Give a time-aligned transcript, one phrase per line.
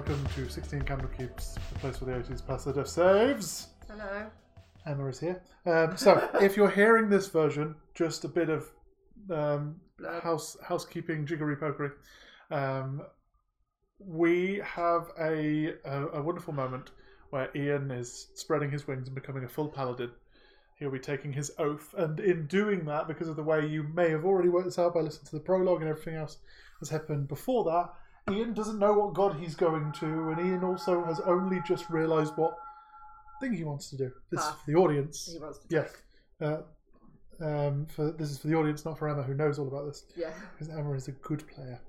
[0.00, 3.66] Welcome to 16 Candlekeeps, the place where the 80s plus the death saves.
[3.86, 4.30] Hello.
[4.86, 5.42] Emma is here.
[5.66, 8.66] Um, so, if you're hearing this version, just a bit of
[9.30, 9.76] um,
[10.22, 11.90] house housekeeping jiggery pokery.
[12.50, 13.02] Um,
[13.98, 16.92] we have a, a a wonderful moment
[17.28, 20.12] where Ian is spreading his wings and becoming a full paladin.
[20.78, 24.08] He'll be taking his oath, and in doing that, because of the way you may
[24.08, 26.38] have already worked this out by listening to the prologue and everything else
[26.80, 27.90] that's happened before that,
[28.30, 32.36] Ian doesn't know what god he's going to, and Ian also has only just realised
[32.36, 32.56] what
[33.40, 34.12] thing he wants to do.
[34.30, 35.30] This is for the audience.
[35.32, 35.92] He wants to Yes.
[36.38, 36.48] take.
[36.48, 36.62] Uh,
[37.42, 40.04] um, for this is for the audience, not for Emma, who knows all about this
[40.16, 40.30] Yeah.
[40.52, 41.80] because Emma is a good player.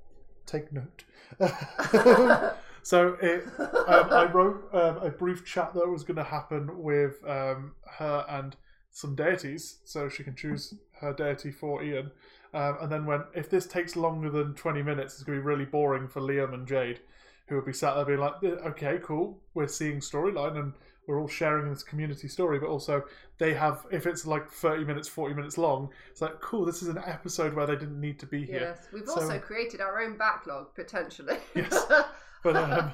[0.45, 1.03] Take note.
[2.83, 7.23] so it, um, I wrote um, a brief chat that was going to happen with
[7.27, 8.55] um, her and
[8.91, 12.11] some deities, so she can choose her deity for Ian.
[12.53, 15.47] Um, and then when if this takes longer than twenty minutes, it's going to be
[15.47, 16.99] really boring for Liam and Jade,
[17.47, 20.73] who will be sat there being like, "Okay, cool, we're seeing storyline and."
[21.07, 23.03] We're all sharing this community story, but also
[23.39, 23.85] they have.
[23.91, 26.63] If it's like thirty minutes, forty minutes long, it's like cool.
[26.63, 28.75] This is an episode where they didn't need to be here.
[28.77, 28.87] Yes.
[28.93, 31.37] We've So- also created our own backlog, potentially.
[31.55, 31.85] Yes.
[32.43, 32.91] But um,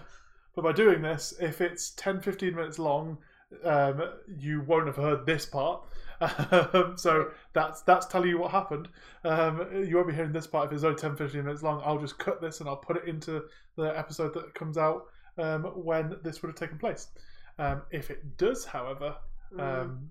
[0.56, 3.18] but by doing this, if it's 10, 15 minutes long,
[3.64, 4.02] um,
[4.40, 5.84] you won't have heard this part.
[6.20, 8.88] Um, so that's that's telling you what happened.
[9.24, 11.82] Um, you won't be hearing this part if it's only 10, 15 minutes long.
[11.86, 13.44] I'll just cut this and I'll put it into
[13.76, 15.06] the episode that comes out
[15.38, 17.10] um, when this would have taken place.
[17.60, 19.16] Um, if it does, however,
[19.54, 19.62] Mm.
[19.84, 20.10] um,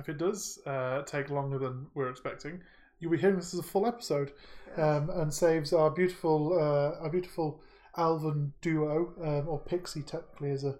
[0.00, 2.60] if it does uh, take longer than we're expecting,
[2.98, 4.32] you'll be hearing this as a full episode
[4.76, 7.60] um, and saves our beautiful uh, our beautiful
[7.96, 10.78] elven duo um, or Pixie technically is a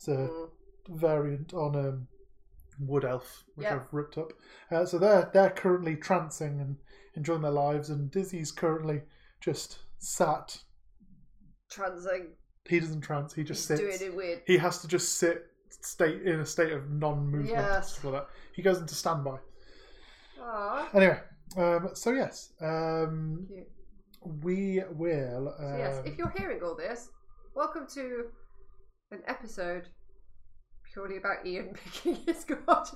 [0.00, 0.48] is a Mm.
[0.90, 2.08] variant on um,
[2.78, 3.76] Wood Elf which Yeah.
[3.76, 4.32] I've ripped up.
[4.70, 6.76] Uh, so they're they're currently trancing and
[7.16, 9.02] enjoying their lives, and Dizzy's currently
[9.40, 10.62] just sat.
[11.70, 12.28] Trancing.
[12.68, 13.32] He doesn't trance.
[13.34, 13.98] He just He's sits.
[13.98, 14.42] doing it weird.
[14.46, 15.46] He has to just sit
[15.80, 17.96] state in a state of non-movement Yes.
[17.96, 18.28] for that.
[18.54, 19.38] He goes into standby.
[20.38, 20.94] Aww.
[20.94, 21.20] Anyway,
[21.56, 23.48] um, so yes, um,
[24.42, 25.48] we will.
[25.58, 27.08] Um, So yes, if you're hearing all this,
[27.54, 28.26] welcome to
[29.10, 29.88] an episode
[30.92, 32.88] purely about Ian picking his god.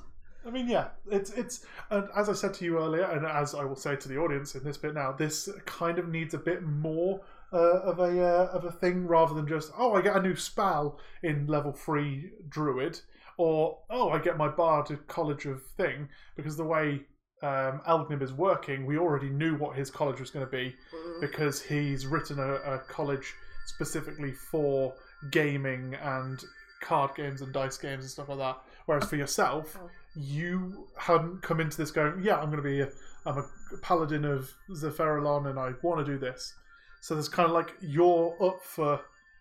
[0.46, 3.64] I mean, yeah, it's it's and as I said to you earlier, and as I
[3.64, 6.62] will say to the audience in this bit now, this kind of needs a bit
[6.62, 7.20] more
[7.52, 10.36] uh, of a uh, of a thing rather than just oh, I get a new
[10.36, 13.00] spell in level three druid,
[13.38, 17.00] or oh, I get my bard to college of thing because the way
[17.42, 21.20] um, Elgnib is working, we already knew what his college was going to be Mm.
[21.20, 23.34] because he's written a, a college
[23.66, 24.94] specifically for
[25.30, 26.44] gaming and
[26.80, 28.58] card games and dice games and stuff like that.
[28.86, 29.90] Whereas for yourself, Oh.
[30.14, 32.88] you hadn't come into this going, yeah, I'm going to be a,
[33.24, 33.44] I'm a
[33.82, 36.54] paladin of Zephyrilon and I want to do this.
[37.00, 39.00] So there's kind of like you're up for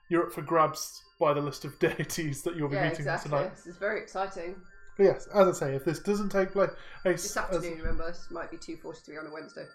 [0.09, 3.29] you're up for grabs by the list of deities that you'll be Yeah, meeting exactly.
[3.31, 3.55] tonight.
[3.55, 4.55] This is very exciting.
[4.97, 6.69] But yes, as I say, if this doesn't take place,
[7.03, 9.65] This afternoon, remember, this might be 2.43 on a Wednesday.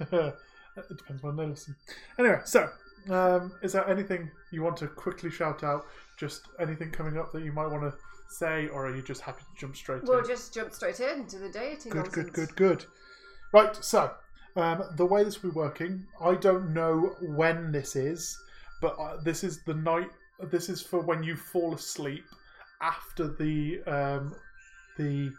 [0.76, 1.74] it depends when they listen.
[2.18, 2.68] Anyway, so
[3.10, 5.86] um, is there anything you want to quickly shout out?
[6.24, 7.92] Just anything coming up that you might want to
[8.30, 10.26] say, or are you just happy to jump straight We'll in?
[10.26, 12.30] just jump straight into the deity Good, nonsense.
[12.30, 12.84] good, good, good.
[13.52, 14.10] Right, so
[14.56, 18.38] um, the way this will be working, I don't know when this is,
[18.80, 20.08] but uh, this is the night.
[20.50, 22.24] This is for when you fall asleep
[22.80, 24.34] after the um,
[24.96, 25.30] the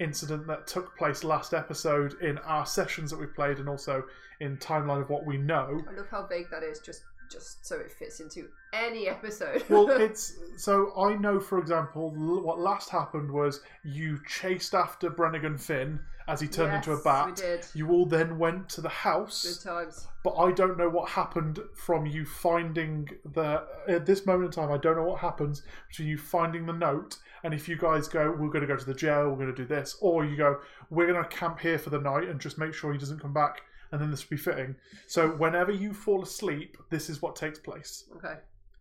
[0.00, 4.02] incident that took place last episode in our sessions that we played, and also
[4.40, 5.82] in timeline of what we know.
[5.90, 9.64] I love how vague that is, just just so it fits into any episode.
[9.68, 12.10] well, it's so I know, for example,
[12.42, 17.04] what last happened was you chased after Brennigan Finn as he turned into a Yes,
[17.04, 17.26] bat.
[17.26, 17.66] We did.
[17.74, 20.06] You all then went to the house, Good times.
[20.22, 23.64] but I don't know what happened from you finding the.
[23.88, 27.18] At this moment in time, I don't know what happens between you finding the note
[27.44, 29.62] and if you guys go, we're going to go to the jail, we're going to
[29.62, 30.58] do this, or you go,
[30.90, 33.32] we're going to camp here for the night and just make sure he doesn't come
[33.32, 33.62] back,
[33.92, 34.76] and then this will be fitting.
[35.06, 38.04] So whenever you fall asleep, this is what takes place.
[38.16, 38.34] Okay.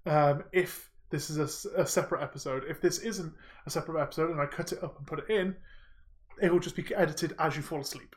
[0.06, 3.34] Um, if this is a s- a, separate episode, if this isn't
[3.66, 5.56] a separate episode and I cut it up and put it in,
[6.42, 8.16] it will just be edited as you fall asleep.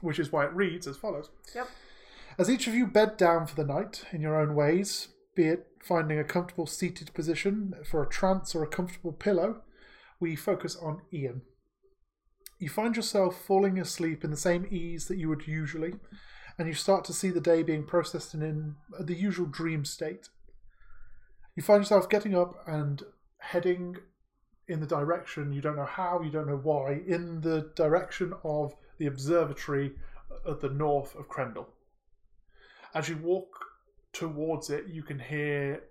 [0.00, 1.30] Which is why it reads as follows.
[1.54, 1.68] Yep.
[2.38, 5.66] As each of you bed down for the night in your own ways, be it
[5.82, 9.62] finding a comfortable seated position for a trance or a comfortable pillow,
[10.18, 11.42] we focus on Ian.
[12.62, 15.94] You find yourself falling asleep in the same ease that you would usually,
[16.56, 19.84] and you start to see the day being processed in, in uh, the usual dream
[19.84, 20.28] state.
[21.56, 23.02] You find yourself getting up and
[23.38, 23.96] heading
[24.68, 28.76] in the direction, you don't know how, you don't know why, in the direction of
[28.98, 29.94] the observatory
[30.48, 31.66] at the north of Crendel.
[32.94, 33.48] As you walk
[34.12, 35.82] towards it, you can hear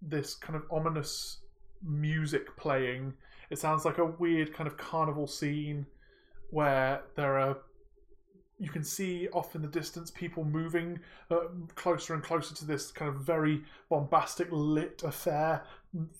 [0.00, 1.40] this kind of ominous
[1.86, 3.12] music playing.
[3.50, 5.86] It sounds like a weird kind of carnival scene
[6.50, 7.58] where there are.
[8.60, 10.98] You can see off in the distance people moving
[11.30, 11.42] uh,
[11.76, 15.62] closer and closer to this kind of very bombastic lit affair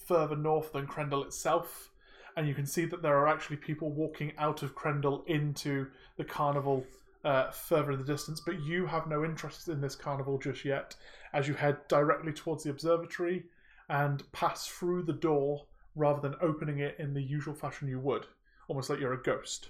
[0.06, 1.90] further north than Krendel itself.
[2.36, 6.24] And you can see that there are actually people walking out of Krendel into the
[6.24, 6.86] carnival
[7.24, 8.40] uh, further in the distance.
[8.40, 10.94] But you have no interest in this carnival just yet
[11.32, 13.44] as you head directly towards the observatory
[13.88, 15.66] and pass through the door
[15.98, 18.26] rather than opening it in the usual fashion you would,
[18.68, 19.68] almost like you're a ghost.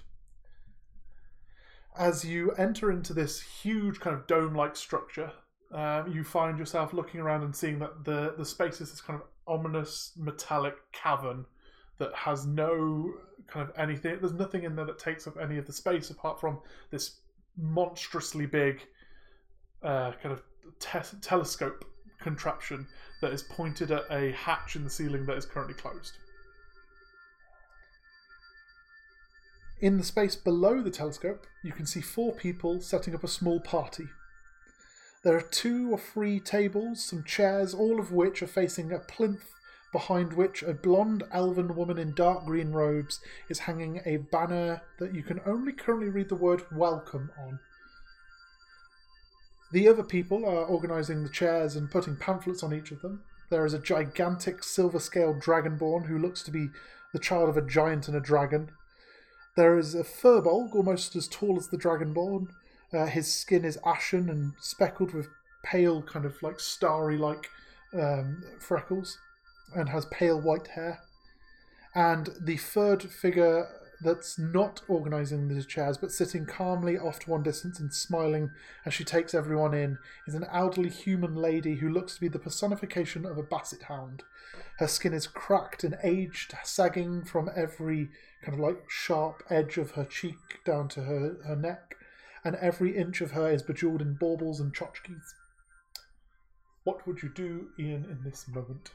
[1.97, 5.31] As you enter into this huge kind of dome like structure,
[5.73, 9.19] uh, you find yourself looking around and seeing that the, the space is this kind
[9.19, 11.45] of ominous metallic cavern
[11.97, 13.11] that has no
[13.47, 14.17] kind of anything.
[14.19, 16.59] There's nothing in there that takes up any of the space apart from
[16.91, 17.19] this
[17.57, 18.81] monstrously big
[19.83, 20.43] uh, kind of
[20.79, 21.85] te- telescope
[22.19, 22.87] contraption
[23.21, 26.17] that is pointed at a hatch in the ceiling that is currently closed.
[29.81, 33.61] In the space below the telescope, you can see four people setting up a small
[33.61, 34.07] party.
[35.23, 39.53] There are two or three tables, some chairs, all of which are facing a plinth
[39.91, 43.19] behind which a blonde elven woman in dark green robes
[43.49, 47.59] is hanging a banner that you can only currently read the word welcome on.
[49.71, 53.21] The other people are organising the chairs and putting pamphlets on each of them.
[53.49, 56.69] There is a gigantic silver scaled dragonborn who looks to be
[57.13, 58.71] the child of a giant and a dragon.
[59.55, 62.47] There is a furbolg almost as tall as the dragonborn.
[62.93, 65.27] Uh, his skin is ashen and speckled with
[65.63, 67.49] pale, kind of like starry like
[67.93, 69.17] um, freckles
[69.75, 70.99] and has pale white hair.
[71.95, 73.67] And the third figure
[74.01, 78.51] that's not organising the chairs but sitting calmly off to one distance and smiling
[78.85, 79.97] as she takes everyone in
[80.27, 84.23] is an elderly human lady who looks to be the personification of a basset hound.
[84.77, 88.09] Her skin is cracked and aged, sagging from every
[88.43, 91.95] kind of like sharp edge of her cheek down to her, her neck,
[92.45, 95.33] and every inch of her is bejeweled in baubles and tchotchkes.
[96.85, 98.91] What would you do, Ian, in this moment?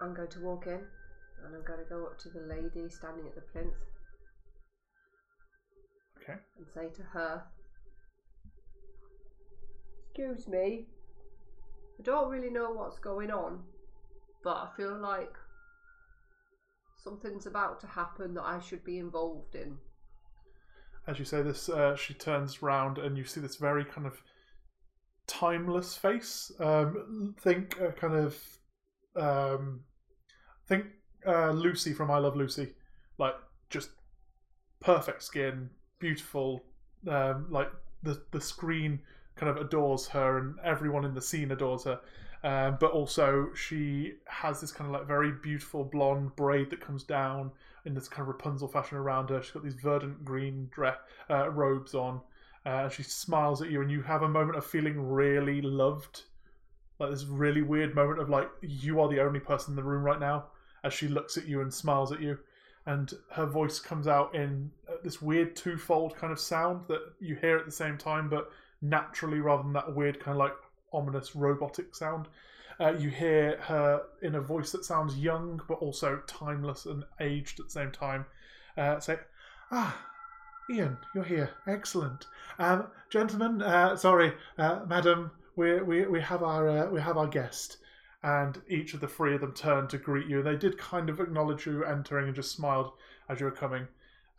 [0.00, 0.80] I'm going to walk in
[1.46, 3.74] and I'm going to go up to the lady standing at the plinth
[6.22, 6.38] Okay.
[6.58, 7.44] and say to her,
[10.10, 10.86] Excuse me,
[11.98, 13.60] I don't really know what's going on,
[14.42, 15.34] but I feel like
[16.96, 19.76] something's about to happen that I should be involved in.
[21.06, 24.22] As you say this, uh, she turns round and you see this very kind of
[25.26, 26.50] timeless face.
[26.58, 28.36] Um, think a kind of
[29.14, 29.80] um,
[30.66, 30.86] think
[31.26, 32.68] uh, Lucy from I Love Lucy,
[33.18, 33.34] like
[33.70, 33.90] just
[34.80, 36.62] perfect skin, beautiful.
[37.08, 37.70] Um, like
[38.02, 39.00] the the screen
[39.36, 42.00] kind of adores her, and everyone in the scene adores her.
[42.44, 47.02] Um, but also, she has this kind of like very beautiful blonde braid that comes
[47.02, 47.50] down
[47.84, 49.42] in this kind of Rapunzel fashion around her.
[49.42, 50.96] She's got these verdant green dress
[51.30, 52.20] uh, robes on.
[52.64, 56.22] Uh, she smiles at you, and you have a moment of feeling really loved.
[56.98, 60.02] Like this really weird moment of like you are the only person in the room
[60.02, 60.46] right now,
[60.84, 62.38] as she looks at you and smiles at you,
[62.86, 67.34] and her voice comes out in uh, this weird twofold kind of sound that you
[67.34, 70.54] hear at the same time, but naturally rather than that weird kind of like
[70.92, 72.28] ominous robotic sound.
[72.78, 77.58] Uh, you hear her in a voice that sounds young but also timeless and aged
[77.58, 78.26] at the same time.
[78.76, 79.18] Uh, say,
[79.70, 79.98] "Ah,
[80.70, 81.50] Ian, you're here.
[81.66, 82.26] Excellent,
[82.58, 83.62] um, gentlemen.
[83.62, 85.30] Uh, sorry, uh, madam.
[85.56, 87.78] We, we we have our uh, we have our guest."
[88.22, 90.42] And each of the three of them turned to greet you.
[90.42, 92.92] They did kind of acknowledge you entering and just smiled
[93.28, 93.86] as you were coming.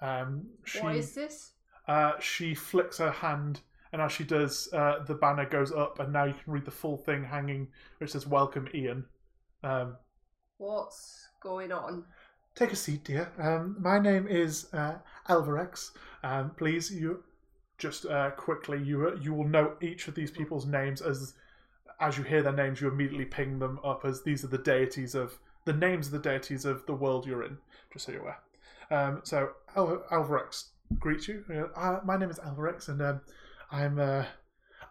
[0.02, 1.52] Um, she, What is this?
[1.88, 6.12] uh, she flicks her hand, and as she does, uh, the banner goes up, and
[6.14, 7.68] now you can read the full thing hanging,
[8.00, 9.06] which says "Welcome, Ian."
[9.64, 9.98] Um,
[10.58, 12.06] What's going on?
[12.56, 13.32] take a seat, dear.
[13.40, 14.96] Um, my name is uh,
[15.30, 15.92] Alvarex.
[16.24, 17.24] Um, please, you
[17.78, 21.34] just uh, quickly, you you will know each of these people's names as
[22.00, 25.16] as you hear their names, you immediately ping them up as these are the deities
[25.16, 27.58] of the names of the deities of the world you're in.
[27.92, 28.40] Just so you're aware.
[28.90, 30.66] Um, so Al- Alvarex
[31.00, 31.44] greets you.
[31.76, 33.22] Uh, my name is Alvarex, and um,
[33.72, 34.26] I'm uh,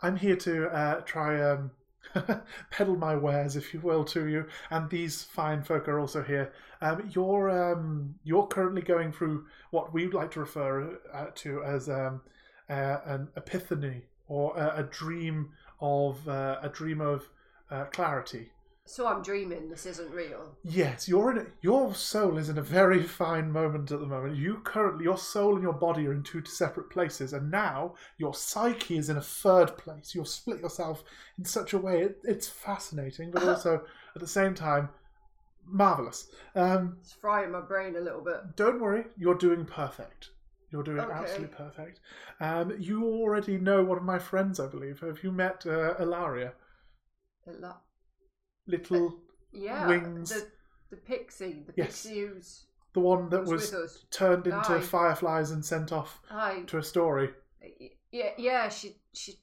[0.03, 1.71] I'm here to uh, try um,
[2.71, 4.47] peddle my wares, if you will, to you.
[4.71, 6.53] And these fine folk are also here.
[6.81, 11.63] Um, you're um, you're currently going through what we would like to refer uh, to
[11.65, 12.21] as um,
[12.69, 17.29] uh, an epiphany or a dream of uh, a dream of
[17.71, 18.51] uh, clarity.
[18.89, 19.69] So I'm dreaming.
[19.69, 20.57] This isn't real.
[20.63, 21.39] Yes, you're in.
[21.39, 24.37] A, your soul is in a very fine moment at the moment.
[24.37, 28.33] You currently, your soul and your body are in two separate places, and now your
[28.33, 30.15] psyche is in a third place.
[30.15, 31.03] You've split yourself
[31.37, 32.03] in such a way.
[32.03, 33.83] It, it's fascinating, but also
[34.15, 34.89] at the same time
[35.69, 36.29] marvelous.
[36.55, 38.55] Um, It's frying my brain a little bit.
[38.55, 40.31] don't worry, you're doing perfect.
[40.71, 41.13] You're doing Okay.
[41.13, 42.01] absolutely perfect.
[42.41, 45.01] Um, you already know one of my friends, I believe.
[45.01, 46.53] Have you met uh, Ilaria?
[48.67, 49.15] Little,
[49.53, 50.31] Yeah, Wings.
[50.31, 50.47] The,
[50.91, 52.03] the pixie, the Yes.
[52.03, 54.81] pixie who's, the one that who's was turned into Aye.
[54.81, 56.63] fireflies and sent off Hi.
[56.67, 57.31] to a story.
[58.11, 58.69] Yeah, yeah.
[58.69, 59.35] She she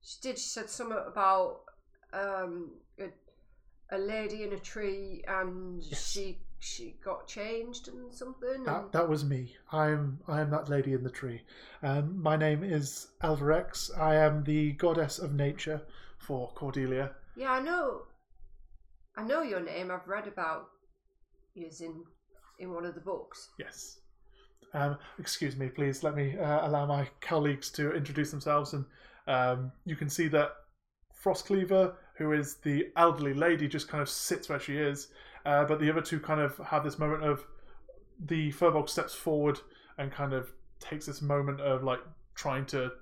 [0.00, 0.38] she did.
[0.38, 1.60] She said something about
[2.12, 3.08] um a,
[3.94, 6.10] a lady in a tree, and Yes.
[6.10, 8.64] she she got changed and something.
[8.64, 9.56] That, And, that was me.
[9.72, 11.42] I'm I am that lady in the tree.
[11.82, 13.90] Um, my name is Alvarex.
[13.98, 15.82] I am the goddess of nature
[16.18, 17.12] for Cordelia.
[17.36, 18.02] yeah, I know.
[19.16, 19.90] I know your name.
[19.90, 20.66] I've read about
[21.54, 22.04] you in
[22.58, 23.50] in one of the books.
[23.58, 24.00] Yes.
[24.74, 28.74] Um, excuse me, please let me uh, allow my colleagues to introduce themselves.
[28.74, 28.84] And
[29.26, 30.50] um, you can see that
[31.24, 35.08] Frostcleaver, who is the elderly lady, just kind of sits where she is.
[35.48, 37.46] Uh, but the other two kind of have this moment of
[38.26, 39.58] the Furbolg steps forward
[39.96, 42.00] and kind of takes this moment of like
[42.34, 42.92] trying to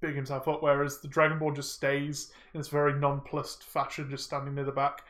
[0.00, 4.54] big himself up, whereas the Dragonborn just stays in this very nonplussed fashion, just standing
[4.54, 5.06] near the back.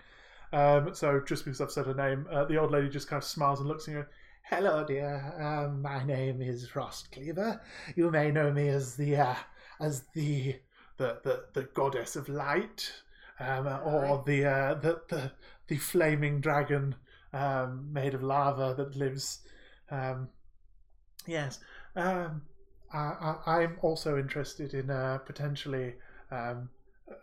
[0.51, 3.29] Um, so just because I've said her name, uh, the old lady just kind of
[3.29, 4.07] smiles and looks at you.
[4.45, 5.35] Hello, dear.
[5.39, 7.61] Um, my name is Frostcleaver.
[7.97, 9.35] You may know me as the uh,
[9.79, 10.57] as the
[10.97, 12.91] the, the the goddess of light,
[13.41, 15.33] um, or the, uh, the the
[15.69, 16.95] the flaming dragon
[17.33, 19.41] um, made of lava that lives.
[19.91, 20.29] Um,
[21.27, 21.59] yes,
[21.97, 22.43] um,
[22.93, 22.99] I,
[23.47, 25.95] I, I'm also interested in uh, potentially
[26.31, 26.71] um,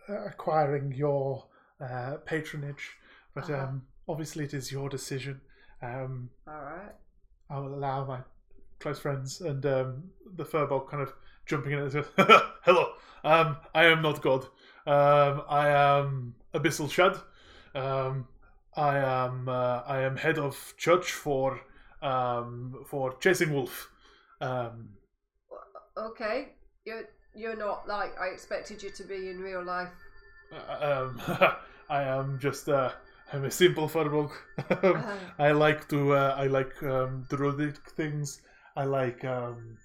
[0.10, 1.46] acquiring your
[1.82, 2.92] uh, patronage,
[3.34, 3.64] but Uh-huh.
[3.64, 5.42] um, obviously it is your decision.
[5.82, 6.96] Um, All right.
[7.50, 8.20] I will allow my
[8.80, 10.04] close friends and um,
[10.36, 11.14] the furbolg kind of
[11.46, 14.46] jumping in and says, "Hello, um, I am not God.
[14.86, 17.18] Um, I am Abyssal Shad.
[17.76, 18.28] Um,
[18.76, 21.62] I am uh, I am head of church for
[22.02, 23.90] um, for Chasing Wolf.
[24.42, 24.90] Um,
[25.98, 26.50] Okay.
[26.86, 27.04] You're
[27.36, 29.90] you're not like I expected you to be in real life.
[30.82, 31.22] um,
[31.90, 32.92] I am just uh,
[33.32, 34.32] I'm a simple furbolg.
[34.84, 35.02] Uh,
[35.40, 38.42] I like to uh, I like um, druidic things.
[38.76, 39.78] I like um,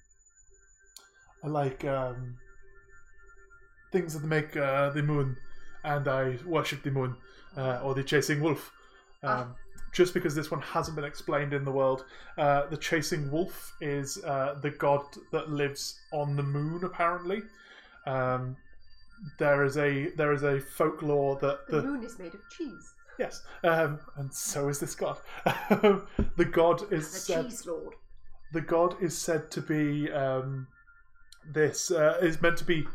[1.43, 2.37] I like um,
[3.91, 5.37] things that make uh, the moon,
[5.83, 7.15] and I worship the moon
[7.57, 8.71] uh, or the chasing wolf.
[9.23, 9.47] Um, Ah.
[9.91, 12.05] Just because this one hasn't been explained in the world,
[12.37, 16.83] uh, the chasing wolf is uh, the god that lives on the moon.
[16.83, 17.41] Apparently,
[18.05, 18.55] um,
[19.39, 22.93] there is a there is a folklore that the the moon is made of cheese.
[23.17, 25.17] Yes, um, and so is this god.
[25.45, 27.95] the god is The said, cheese lord.
[28.53, 30.67] the god is said to be um,
[31.51, 32.85] this uh, is meant to be.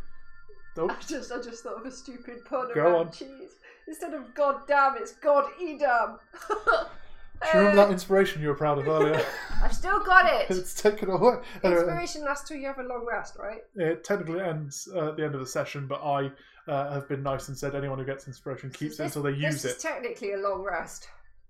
[0.77, 3.13] Oh, I just I just thought of a stupid pun Go around on.
[3.13, 3.51] cheese.
[3.87, 6.19] Instead of god damn, it's god edam.
[6.49, 9.23] do you remember that inspiration you were proud of earlier?
[9.63, 10.51] I've still got it.
[10.51, 11.37] it's taken away.
[11.63, 13.63] Anyway, Inspiration lasts till you have a long rest, right?
[13.77, 16.31] it technically ends uh, at the end of the session, but I
[16.67, 19.63] uh, have been nice and said anyone who gets inspiration keeps it until they use
[19.63, 19.77] this it.
[19.77, 21.09] is technically a long rest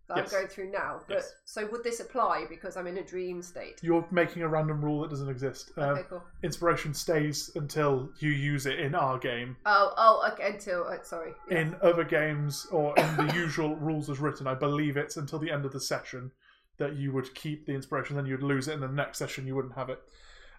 [0.08, 0.32] that Yes.
[0.32, 1.00] I'm going through now.
[1.08, 1.34] But Yes.
[1.44, 3.80] so would this apply because I'm in a dream state?
[3.82, 5.70] You're making a random rule that doesn't exist.
[5.78, 6.22] Um, Okay, cool.
[6.42, 9.56] Inspiration stays until you use it in our game.
[9.64, 10.52] Oh, oh, okay.
[10.52, 11.32] Until uh, sorry.
[11.50, 11.58] Yeah.
[11.60, 15.50] in other games or in the usual rules as written, I believe it's until the
[15.50, 16.32] end of the session
[16.76, 19.54] that you would keep the inspiration, then you'd lose it, and the next session you
[19.54, 20.00] wouldn't have it.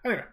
[0.04, 0.24] Anyway,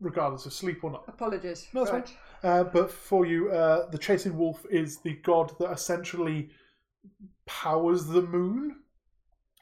[0.00, 1.04] regardless of sleep or not.
[1.06, 1.68] Apologies.
[1.72, 2.16] No, that's right.
[2.42, 6.50] Uh, but for you, uh, the chasing wolf is the god that essentially
[7.50, 8.76] powers the moon.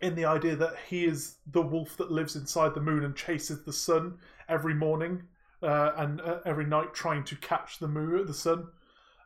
[0.01, 3.65] In the idea that he is the wolf that lives inside the moon and chases
[3.65, 4.19] the sun
[4.49, 5.23] every morning
[5.61, 8.69] uh, and uh, every night, trying to catch the moon, the sun.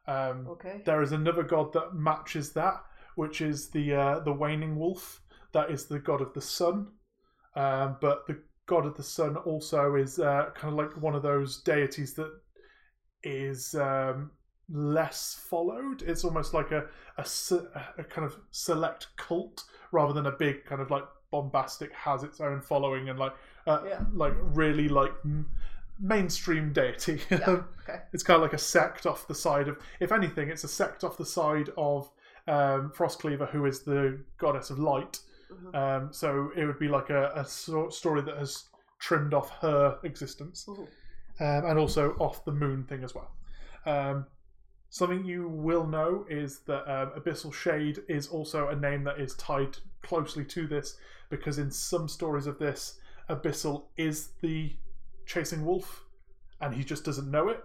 [0.07, 0.81] Um, Okay.
[0.87, 2.83] there is another god that matches that,
[3.16, 5.21] which is the uh, the waning wolf.
[5.52, 6.88] That is the god of the sun.
[7.54, 11.23] Um, but the god of the sun also is uh, kind of like one of
[11.23, 12.33] those deities that
[13.23, 14.31] is um,
[14.71, 16.02] less followed.
[16.02, 16.87] It's almost like a,
[17.19, 17.26] a
[17.99, 22.40] a kind of select cult rather than a big kind of like bombastic has its
[22.40, 23.33] own following and like
[23.66, 24.00] uh, Yeah.
[24.12, 25.49] like really like m-
[25.99, 27.21] mainstream deity.
[27.31, 27.61] Yeah.
[27.83, 28.00] Okay.
[28.12, 31.02] it's kind of like a sect off the side of if anything it's a sect
[31.02, 32.09] off the side of
[32.47, 35.19] um, frostcleaver who is the goddess of light
[35.52, 35.75] Mhm.
[35.75, 38.64] um, so it would be like a, a so- story that has
[39.00, 40.87] trimmed off her existence um,
[41.40, 43.31] and also off the moon thing as well
[43.85, 44.25] um,
[44.92, 49.34] Something you will know is that um, Abyssal Shade is also a name that is
[49.37, 50.99] tied closely to this
[51.30, 54.76] because in some stories of this, Abyssal is the
[55.25, 56.04] chasing wolf
[56.61, 57.64] and he just doesn't know it.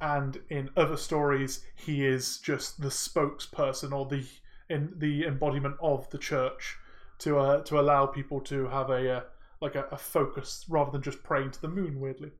[0.00, 4.24] And in other stories, he is just the spokesperson or the
[4.70, 6.78] in the embodiment of the church
[7.18, 9.20] to uh, to allow people to have a uh,
[9.60, 12.00] like a, a focus rather than just praying to the moon.
[12.00, 12.30] Weirdly,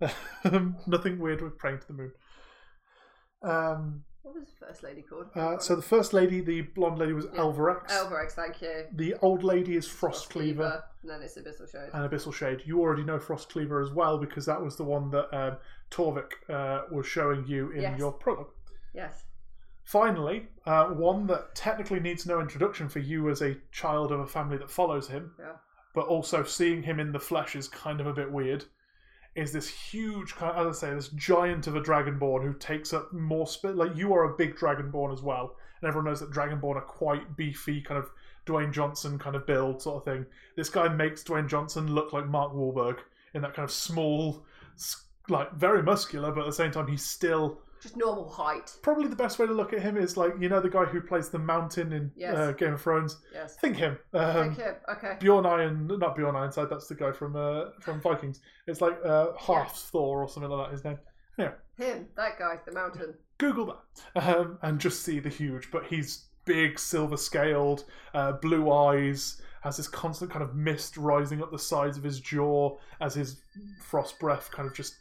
[0.86, 2.12] nothing weird with praying to the moon.
[3.42, 5.26] Um, What was the first lady called?
[5.34, 7.40] uh, so the first lady, the blonde lady, was Yeah.
[7.40, 7.88] Elverex.
[7.90, 8.86] Elverex, thank you.
[8.92, 11.90] the old lady is Frostcleaver And then it's Abyssal Shade.
[11.92, 12.62] and Abyssal Shade.
[12.64, 15.56] You already know Frostcleaver as well because that was the one that um,
[15.90, 17.98] Torvik uh, was showing you in Yes.
[17.98, 18.50] your prologue.
[18.94, 19.24] yes.
[19.84, 24.26] Finally, uh, one that technically needs no introduction for you as a child of a
[24.26, 25.56] family that follows him, Yeah.
[25.92, 28.64] but also seeing him in the flesh is kind of a bit weird.
[29.34, 33.12] Is this huge, kind as I say, this giant of a dragonborn who takes up
[33.12, 33.74] more space?
[33.74, 37.36] Like you are a big dragonborn as well, and everyone knows that dragonborn are quite
[37.36, 38.10] beefy, kind of
[38.46, 40.26] Dwayne Johnson kind of build sort of thing.
[40.56, 42.98] This guy makes Dwayne Johnson look like Mark Wahlberg
[43.34, 44.44] in that kind of small,
[45.28, 48.70] like very muscular, but at the same time he's still Just normal height.
[48.82, 51.00] probably the best way to look at him is like you know the guy who
[51.00, 52.36] plays the mountain in Yes.
[52.36, 53.16] uh, Game of Thrones.
[53.34, 53.56] Yes.
[53.56, 53.98] Think him.
[54.14, 54.72] Um, Thank you.
[54.90, 55.16] Okay.
[55.18, 56.70] Bjorn Iron, not Bjorn Ironside.
[56.70, 58.40] That's the guy from uh, from Vikings.
[58.68, 60.72] It's like uh, Hafthor or something like that.
[60.72, 60.98] His name.
[61.38, 61.52] Yeah.
[61.76, 63.14] Him, that guy, the mountain.
[63.38, 63.76] Google
[64.14, 65.70] that um, and just see the huge.
[65.72, 69.40] But he's big, silver scaled, uh, blue eyes.
[69.62, 73.40] Has this constant kind of mist rising up the sides of his jaw as his
[73.82, 74.94] frost breath kind of just.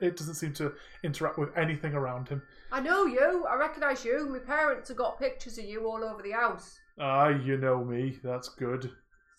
[0.00, 2.42] It doesn't seem to interact with anything around him.
[2.70, 3.46] I know you.
[3.50, 4.28] I recognise you.
[4.28, 6.78] My parents have got pictures of you all over the house.
[7.00, 8.18] Ah, you know me.
[8.22, 8.90] That's good.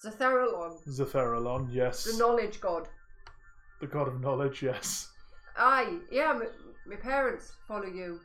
[0.04, 2.06] Zatheralon, Zephyrilon, yes.
[2.06, 2.88] the knowledge god.
[3.82, 5.12] the god of knowledge, yes.
[5.58, 6.46] Aye, yeah, my,
[6.88, 8.22] my parents follow you.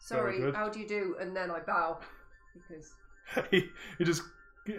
[0.00, 1.16] Sorry, how do you do?
[1.18, 1.98] And then I bow.
[2.52, 2.92] Because
[3.50, 4.22] he, he just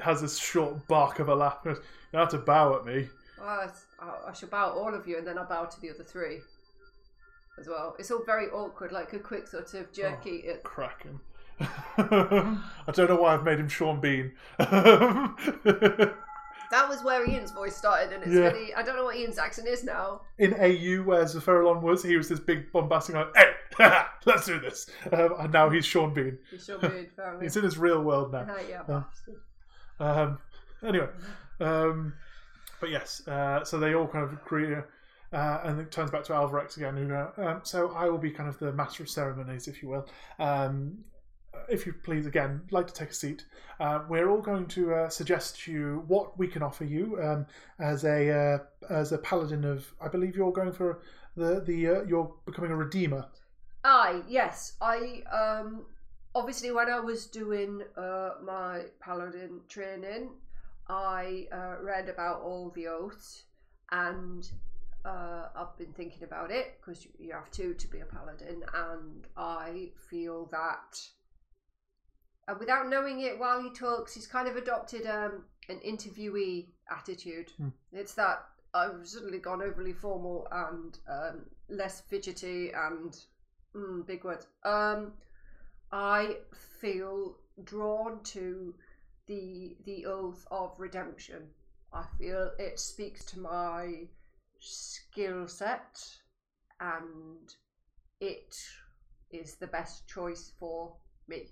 [0.04, 1.62] has this short bark of a laugh.
[1.66, 1.76] You
[2.14, 3.10] have to bow at me.
[3.40, 5.90] well, I, I shall bow to all of you, and then I'll bow to the
[5.90, 6.42] other three
[7.60, 7.96] as well.
[8.00, 10.38] It's all very awkward, like a quick sort of jerky.
[10.38, 11.20] It, Cracking.
[11.60, 12.58] I
[12.92, 14.34] don't know why I've made him Sean Bean.
[16.72, 18.48] that was where Ian's voice started, and it's Yeah.
[18.48, 18.74] really.
[18.74, 20.22] I don't know what Ian's accent is now.
[20.38, 23.54] In AU, where Zephyrilon was, he was this big bombastic, like, hey,
[24.26, 24.90] let's do this.
[25.12, 26.38] Um, and now he's Sean Bean.
[26.52, 27.08] He's Sean Bean.
[27.42, 28.40] He's in his real world now.
[28.42, 29.06] Uh, yeah, Oh.
[29.06, 29.36] bastard.
[29.98, 30.40] Um,
[30.86, 31.08] anyway,
[31.62, 32.14] um,
[32.82, 34.76] but yes, uh, so they all kind of agree,
[35.36, 36.96] uh, and it turns back to Alvarex again.
[36.96, 39.90] Who, uh, um, so I will be kind of the master of ceremonies, if you
[39.90, 40.08] will.
[40.40, 41.00] Um,
[41.68, 43.44] if you please, again, like to take a seat.
[43.80, 47.46] Uh, we're all going to uh, suggest to you what we can offer you um,
[47.80, 48.58] as a uh,
[48.90, 49.94] as a paladin of.
[50.00, 51.02] I believe you're going for
[51.36, 53.26] the the uh, you're becoming a redeemer.
[53.84, 54.74] Aye, yes.
[54.82, 55.86] I um
[56.34, 60.30] obviously when I was doing my paladin training,
[60.88, 61.48] I
[61.82, 63.44] read about all the oaths,
[63.92, 64.50] and
[65.06, 69.28] uh, I've been thinking about it because you, have to to be a paladin, and
[69.38, 71.00] I feel that.
[72.48, 77.52] Uh, without knowing it while he talks, he's kind of adopted um, an interviewee attitude.
[77.58, 77.70] Hmm.
[77.92, 83.18] It's that I've suddenly gone overly formal and um, less fidgety and
[83.76, 84.48] Mm, big words.
[84.64, 85.14] Um,
[85.92, 86.38] I
[86.80, 88.74] feel drawn to
[89.28, 91.50] the the oath of redemption.
[91.92, 94.08] I feel it speaks to my
[95.16, 96.04] skill set,
[96.80, 97.56] and
[98.20, 98.56] it
[99.32, 100.94] is the best choice for
[101.28, 101.44] me.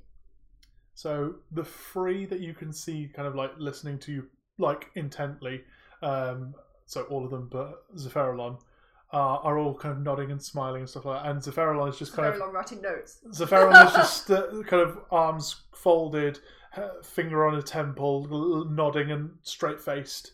[0.96, 4.26] So the three that you can see, kind of like listening to you
[4.58, 5.64] like intently,
[6.02, 6.54] um,
[6.86, 8.60] so all of them but Zephyrilon,
[9.14, 11.32] uh, are all kind of nodding and smiling and stuff like that.
[11.32, 13.20] And Zephyrilon is just kind of writing notes.
[13.32, 16.40] Zephyrilon is just uh, kind of arms folded,
[16.76, 20.34] uh, finger on a temple, l- nodding and straight faced.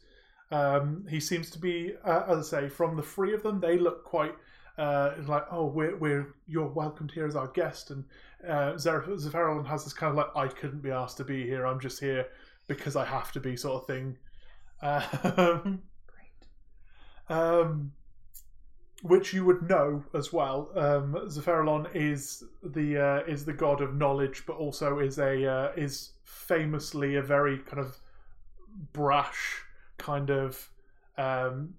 [0.51, 3.77] Um, he seems to be, uh, as I say, from the three of them, they
[3.77, 4.35] look quite
[4.77, 7.91] uh, like, oh, we're, we're you're welcomed here as our guest.
[7.91, 8.05] And
[8.47, 11.67] uh, has this kind of like, I couldn't be asked to be here.
[11.67, 12.27] I'm just here
[12.67, 14.17] because I have to be, sort of thing.
[14.81, 17.38] Um, Great.
[17.38, 17.91] um,
[19.01, 20.71] which you would know as well.
[20.75, 21.17] Um,
[21.93, 27.15] is the uh, is the god of knowledge, but also is a uh, is famously
[27.15, 27.97] a very kind of
[28.93, 29.63] brash,
[29.99, 30.69] kind of
[31.17, 31.75] um,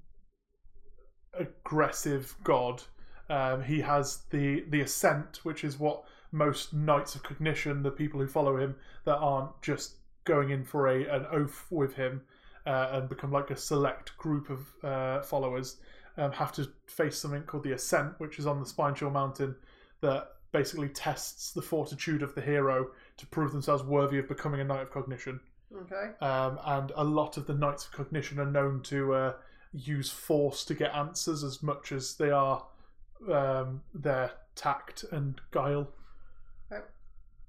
[1.34, 2.82] aggressive god.
[3.28, 8.20] Um, he has the the ascent, which is what most knights of cognition, the people
[8.20, 12.22] who follow him, that aren't just going in for a an oath with him
[12.66, 15.78] uh, and become like a select group of uh, followers,
[16.16, 19.56] um, have to face something called the ascent, which is on the Spine Chill Mountain.
[20.00, 24.64] That basically tests the fortitude of the hero to prove themselves worthy of becoming a
[24.64, 25.40] Knight of Cognition.
[25.74, 26.10] Okay.
[26.20, 29.32] Um, and a lot of the Knights of Cognition are known to uh,
[29.72, 32.66] use force to get answers as much as they are
[33.30, 35.88] um, their tact and guile.
[36.72, 36.82] Okay.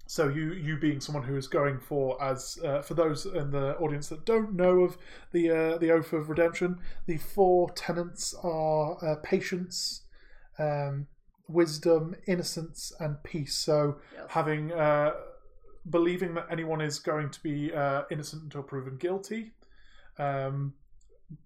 [0.06, 3.78] So you you being someone who is going for as uh, for those in the
[3.78, 4.98] audience that don't know of
[5.32, 10.04] the uh, the oath of redemption, the four tenets are uh, patience,
[10.60, 11.08] um,
[11.48, 13.56] wisdom, innocence, and peace.
[13.56, 14.26] So Yes.
[14.30, 15.14] having uh,
[15.90, 19.52] believing that anyone is going to be uh, innocent until proven guilty,
[20.20, 20.74] um,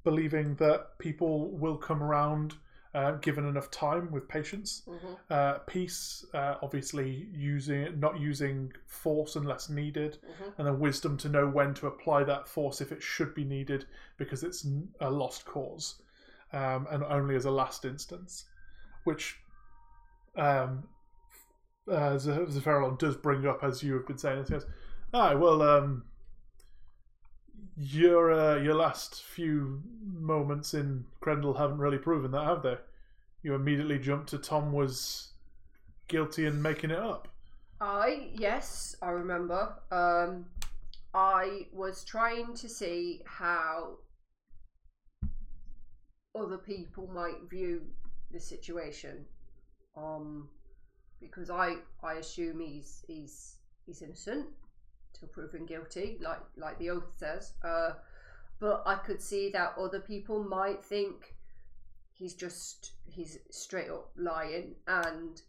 [0.04, 2.56] believing that people will come around
[2.94, 4.84] uh, given enough time with patience.
[4.88, 5.18] Mhm.
[5.30, 10.54] Uh, peace, uh, obviously using not using force unless needed, Mhm.
[10.58, 13.86] and then wisdom to know when to apply that force if it should be needed
[14.16, 14.66] because it's
[15.02, 16.02] a lost cause,
[16.54, 18.46] um, and only as a last instance,
[19.04, 19.42] which
[20.38, 20.88] um,
[21.92, 24.40] uh, Z- Zephyrilon does bring up as you have been saying.
[24.40, 24.66] He says,
[25.14, 26.04] "Ah, well, um,
[27.78, 32.78] your uh, your last few moments in Grendel haven't really proven that, have they?
[33.44, 35.34] You immediately jumped to Tom was
[36.08, 37.28] guilty and making it up.
[37.82, 39.76] I yes, I remember.
[39.92, 40.46] Um,
[41.14, 43.98] I was trying to see how
[46.34, 47.82] other people might view
[48.32, 49.26] the situation.
[49.98, 50.50] Um,
[51.20, 54.48] because I I assume he's he's he's innocent
[55.18, 57.54] till proven guilty, like like the oath says.
[57.64, 57.92] Uh,
[58.60, 61.36] but I could see that other people might think
[62.14, 65.42] he's just he's straight up lying and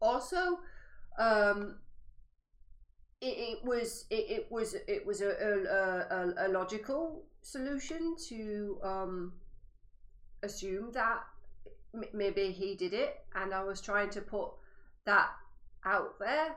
[0.00, 0.58] also
[1.18, 1.76] um
[3.20, 8.78] it, it was it, it was it was a, a, a, a logical solution to
[8.82, 9.32] um
[10.42, 11.22] assume that
[12.12, 14.50] maybe he did it and i was trying to put
[15.06, 15.30] that
[15.84, 16.54] out there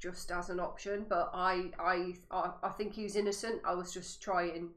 [0.00, 4.70] just as an option but i i i, think he's innocent i was just trying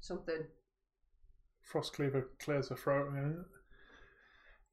[0.00, 0.44] something
[1.72, 3.46] Frostcleaver clears her throat.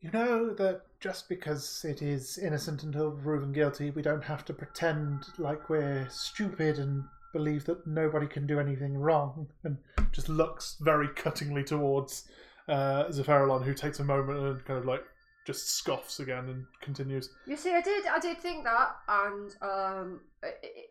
[0.01, 4.53] You know that just because it is innocent until proven guilty, we don't have to
[4.53, 9.47] pretend like we're stupid and believe that nobody can do anything wrong.
[9.63, 9.77] And
[10.11, 12.27] just looks very cuttingly towards
[12.69, 15.03] uh, who takes a moment and kind of like
[15.45, 17.29] just scoffs again and continues.
[17.47, 20.21] You see, I did, I did think that, and um,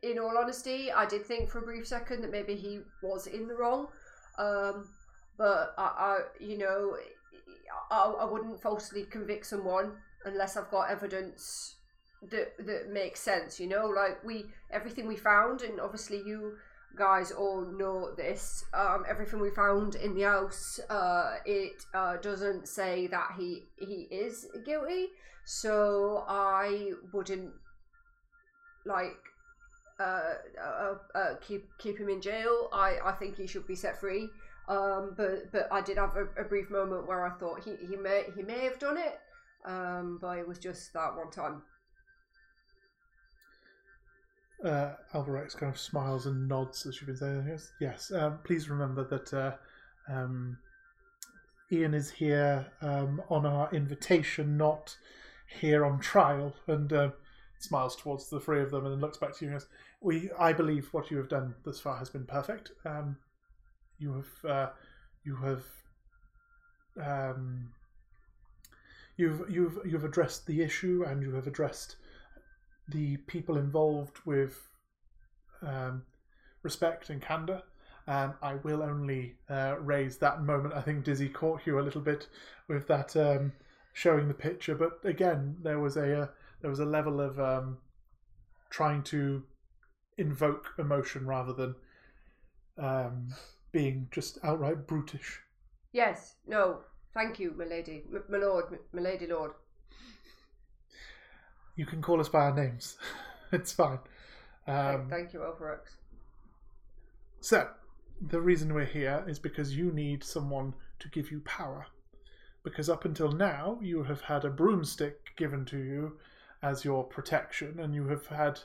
[0.02, 3.46] in all honesty, I did think for a brief second that maybe he was in
[3.46, 3.86] the wrong.
[4.38, 4.88] Um,
[5.36, 6.96] but I, I, you know,
[7.90, 9.92] I, I wouldn't falsely convict someone
[10.24, 11.76] unless I've got evidence
[12.30, 13.60] that that makes sense.
[13.60, 16.56] You know, like we everything we found, and obviously you
[16.96, 18.64] guys all know this.
[18.74, 24.08] Um, everything we found in the house, uh, it uh, doesn't say that he he
[24.10, 25.08] is guilty.
[25.44, 27.52] So I wouldn't
[28.84, 29.16] like
[30.00, 32.68] uh, uh, uh, keep keep him in jail.
[32.72, 34.28] I, I think he should be set free.
[34.68, 37.96] Um, but but I did have a, a brief moment where I thought he, he
[37.96, 39.18] may he may have done it.
[39.64, 41.62] Um, but it was just that one time.
[44.64, 47.46] Uh, Alvarex kind of smiles and nods as you've been saying.
[47.48, 48.12] Yes, yes.
[48.12, 49.52] Um, please remember that uh,
[50.12, 50.58] um,
[51.70, 54.96] Ian is here um, on our invitation, not
[55.60, 56.54] here on trial.
[56.66, 57.10] and uh,
[57.60, 59.68] smiles towards the three of them and then looks back to you and goes,
[60.00, 62.72] "We, I believe what you have done thus far has been perfect.
[62.84, 63.16] Um,
[63.98, 64.70] you have, uh,
[65.24, 65.64] you have,
[67.00, 67.70] um,
[69.16, 71.96] you've, you've, you've addressed the issue and you have addressed
[72.88, 74.68] the people involved with
[75.62, 76.02] um,
[76.62, 77.62] respect and candor."
[78.06, 80.72] And I will only uh, raise that moment.
[80.74, 82.26] I think Dizzy caught you a little bit
[82.66, 83.52] with that um,
[83.92, 86.26] showing the picture, but again, there was a uh,
[86.60, 87.78] there was a level of um,
[88.70, 89.42] trying to
[90.16, 91.74] invoke emotion rather than
[92.78, 93.28] um,
[93.72, 95.40] being just outright brutish.
[95.92, 96.36] Yes.
[96.46, 96.80] No.
[97.14, 99.52] Thank you, my lady, my lord, my lady, lord.
[101.78, 102.98] You can call us by our names.
[103.52, 104.00] it's fine.
[104.66, 105.96] Thank- Um, Thank you, Overix.
[107.40, 107.68] so,
[108.20, 111.86] the reason we're here is because you need someone to give you power.
[112.64, 116.18] Because up until now, you have had a broomstick given to you
[116.62, 118.58] as your protection, and you have had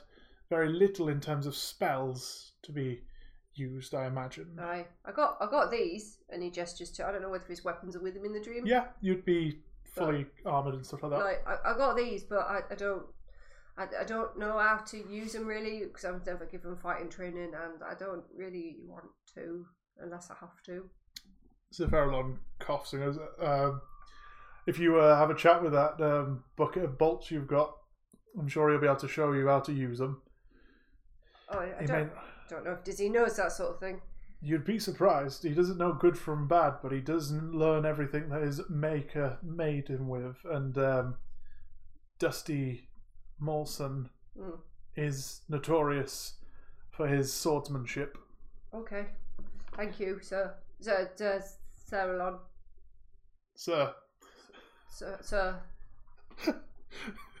[0.50, 3.02] very little in terms of spells to be
[3.54, 4.58] used, I imagine.
[4.60, 7.06] Aye, I got I got these, and he gestures to.
[7.06, 8.66] I don't know whether his weapons are with him in the dream.
[8.66, 9.60] Yeah, you'd be
[9.94, 11.20] fully armored and stuff like that.
[11.20, 13.04] Like I, I got these, but I, I don't.
[13.76, 17.54] I, I don't know how to use them really because I've never given fighting training
[17.54, 19.66] and I don't really want to
[19.98, 20.88] unless I have to.
[21.70, 23.80] So Farallon coughs and goes, um,
[24.66, 27.74] if you uh, have a chat with that um, bucket of bolts you've got,
[28.38, 30.22] I'm sure he'll be able to show you how to use them.
[31.48, 32.12] Oh, I He don't, may,
[32.48, 34.00] don't know if Dizzy knows that sort of thing.
[34.44, 35.42] You'd be surprised.
[35.42, 39.88] He doesn't know good from bad, but he does learn everything that his maker made
[39.88, 40.36] him with.
[40.44, 41.14] And um,
[42.18, 42.88] Dusty
[43.42, 44.56] Molson Hmm.
[44.96, 46.34] is notorious
[46.90, 48.18] for his swordsmanship.
[48.74, 49.06] Okay.
[49.76, 50.54] Thank you, sir.
[50.80, 51.42] Sir, sir
[51.90, 52.38] Saralon.
[53.54, 53.94] Sir.
[54.90, 55.56] Sir, sir.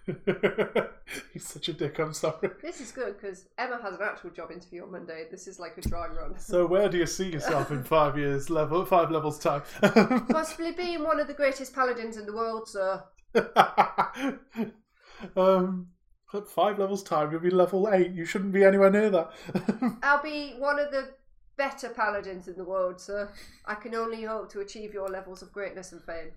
[1.32, 2.50] He's such a dick, I'm sorry.
[2.62, 5.26] This is good because Emma has an actual job interview on Monday.
[5.30, 6.34] This is like a dry run.
[6.38, 9.62] So where do you see yourself in five years level five levels time?
[10.30, 13.02] Possibly being one of the greatest paladins in the world, sir.
[15.36, 15.88] um
[16.34, 18.12] at five levels time you'll be level eight.
[18.12, 19.30] You shouldn't be anywhere near that.
[20.02, 21.10] I'll be one of the
[21.56, 23.30] better paladins in the world, sir.
[23.64, 26.32] I can only hope to achieve your levels of greatness and fame.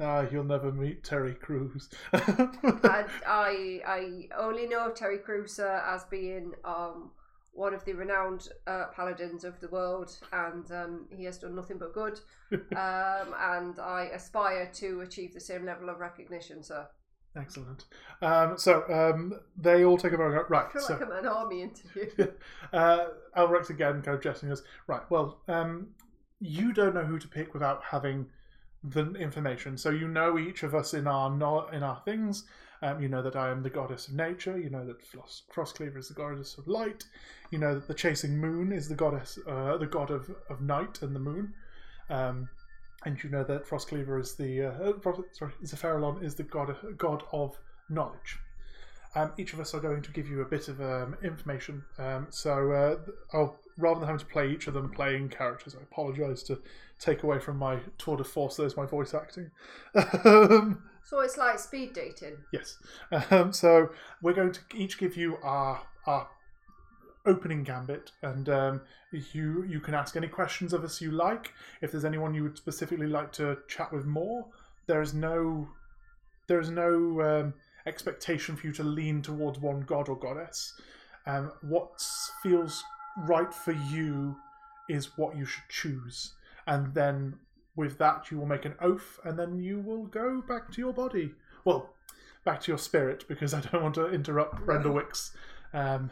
[0.00, 1.88] Ah, you'll never meet Terry Crews.
[2.12, 2.22] and
[3.26, 7.10] I I only know Terry Crews sir, as being um
[7.52, 11.78] one of the renowned uh, paladins of the world, and um, he has done nothing
[11.78, 12.20] but good.
[12.52, 16.86] um, and I aspire to achieve the same level of recognition, sir.
[17.36, 17.84] Excellent.
[18.22, 20.48] Um, so um, they all take a moment.
[20.48, 20.66] Right.
[20.66, 22.32] I feel So like I'm an army interview.
[22.72, 24.62] uh, Elrex again kind of jesting us.
[24.86, 25.02] Right.
[25.10, 25.88] Well, um,
[26.40, 28.26] you don't know who to pick without having
[28.82, 29.76] the information.
[29.76, 31.28] So you know each of us in our
[31.72, 32.44] in our things.
[32.82, 34.58] Um, you know that I am the goddess of nature.
[34.58, 34.98] You know that
[35.54, 37.04] Frostcleaver is the goddess of light.
[37.50, 41.02] You know that the chasing moon is the goddess, uh, the god of, of night
[41.02, 41.52] and the moon.
[42.08, 42.48] Um,
[43.04, 44.92] and you know that Frostcleaver is the uh,
[45.32, 47.58] sorry, Zephyrilon is the god god of
[47.90, 48.38] knowledge.
[49.14, 51.82] Um, each of us are going to give you a bit of um, information.
[51.98, 52.96] Um, so uh,
[53.36, 56.60] I'll rather than having to play each of them playing characters, I apologise to
[56.98, 58.56] take away from my tour de force.
[58.56, 59.50] There's my voice acting.
[60.24, 62.36] um, so it's like speed dating.
[62.52, 62.78] yes.
[63.30, 63.90] Um, so
[64.22, 66.28] we're going to each give you our our
[67.26, 68.80] opening gambit, and um,
[69.12, 71.52] you you can ask any questions of us you like.
[71.82, 74.46] If there's anyone you would specifically like to chat with more,
[74.86, 75.68] there is no
[76.46, 77.54] there is no um,
[77.86, 80.74] expectation for you to lean towards one god or goddess.
[81.26, 82.02] Um, what
[82.42, 82.82] feels
[83.26, 84.36] right for you
[84.88, 86.34] is what you should choose,
[86.66, 87.38] and then
[87.76, 90.92] with that you will make an oath, and then you will go back to your
[90.92, 91.32] body.
[91.64, 91.94] Well,
[92.44, 95.32] back to your spirit, because I don't want to interrupt Brenda Wick's
[95.72, 96.10] um,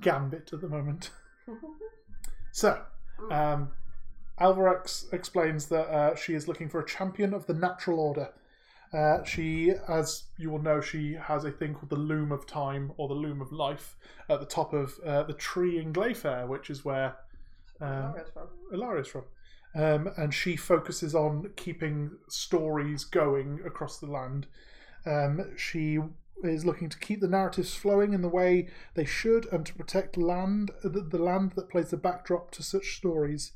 [0.00, 1.10] gambit at the moment.
[2.54, 2.80] So,
[3.32, 3.72] um,
[4.40, 8.28] Alvarex explains that uh, she is looking for a champion of the natural order.
[8.94, 12.92] Uh, she, as you will know, she has a thing called the Loom of Time
[12.96, 13.96] or the Loom of Life
[14.28, 17.16] at the top of uh, the tree in Glayfair, which is where
[17.80, 18.14] um,
[18.72, 19.24] Ilaria's from.
[19.74, 24.46] Um, and she focuses on keeping stories going across the land.
[25.04, 25.98] Um, she
[26.44, 30.16] is looking to keep the narratives flowing in the way they should and to protect
[30.16, 33.52] land, the, the land that plays the backdrop to such stories.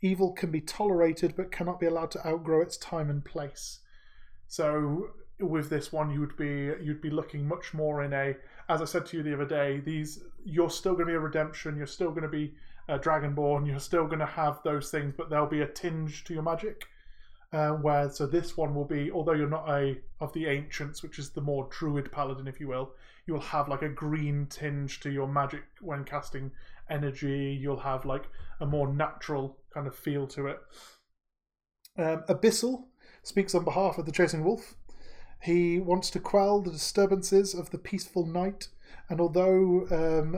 [0.00, 3.79] Evil can be tolerated but cannot be allowed to outgrow its time and place.
[4.50, 8.34] So with this one, you would be you'd be looking much more in a,
[8.68, 11.20] as I said to you the other day, these you're still going to be a
[11.20, 12.54] redemption, you're still going to be
[12.88, 16.34] a dragonborn, you're still going to have those things, but there'll be a tinge to
[16.34, 16.86] your magic.
[17.52, 21.20] Uh, where so this one will be, although you're not a of the ancients, which
[21.20, 22.90] is the more druid paladin, if you will,
[23.26, 26.50] you will have like a green tinge to your magic when casting
[26.88, 27.56] energy.
[27.60, 28.28] You'll have like
[28.60, 30.58] a more natural kind of feel to it.
[31.96, 32.86] Um, Abyssal
[33.22, 34.74] speaks on behalf of the Chasing Wolf.
[35.42, 38.68] He wants to quell the disturbances of the peaceful night,
[39.08, 40.36] and although um,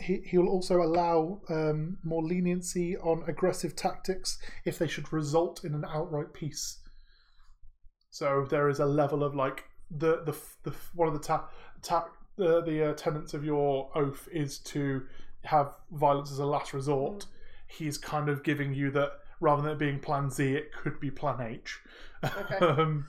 [0.00, 5.74] he, he'll also allow um, more leniency on aggressive tactics if they should result in
[5.74, 6.78] an outright peace.
[8.10, 10.34] So there is a level of like the the,
[10.64, 11.48] the one of the ta-
[11.82, 12.08] ta-
[12.38, 15.02] uh, the uh, tenets of your oath is to
[15.44, 17.26] have violence as a last resort.
[17.68, 21.10] He's kind of giving you that rather than it being Plan Z, it could be
[21.10, 21.78] Plan H.
[22.24, 22.56] Okay.
[22.66, 23.06] um,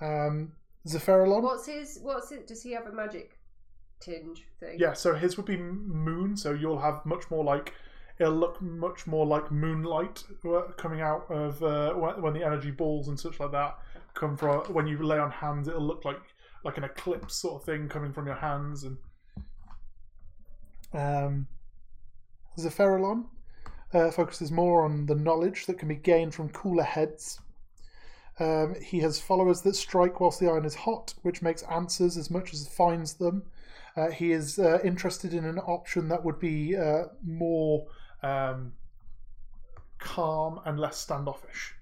[0.00, 0.52] um,
[0.86, 1.42] Zephyrilon.
[1.42, 1.98] What's his?
[2.02, 2.46] What's it?
[2.46, 3.38] Does he have a magic
[4.00, 4.76] tinge thing?
[4.78, 7.72] Yeah, so his would be moon, so you'll have much more like
[8.18, 13.08] it'll look much more like moonlight uh, coming out of uh, when the energy balls
[13.08, 13.78] and such like that
[14.14, 14.60] come from.
[14.72, 16.20] When you lay on hands, it'll look like
[16.64, 18.84] like an eclipse sort of thing coming from your hands.
[18.84, 18.96] And
[20.92, 21.46] um,
[22.58, 23.24] Zephyrilon
[23.92, 27.40] uh, focuses more on the knowledge that can be gained from cooler heads.
[28.40, 32.30] Um, he has followers that strike whilst the iron is hot, which makes answers as
[32.30, 33.42] much as finds them.
[33.96, 37.86] Uh, he is uh, interested in an option that would be uh, more
[38.22, 38.72] um,
[39.98, 41.74] calm and less standoffish.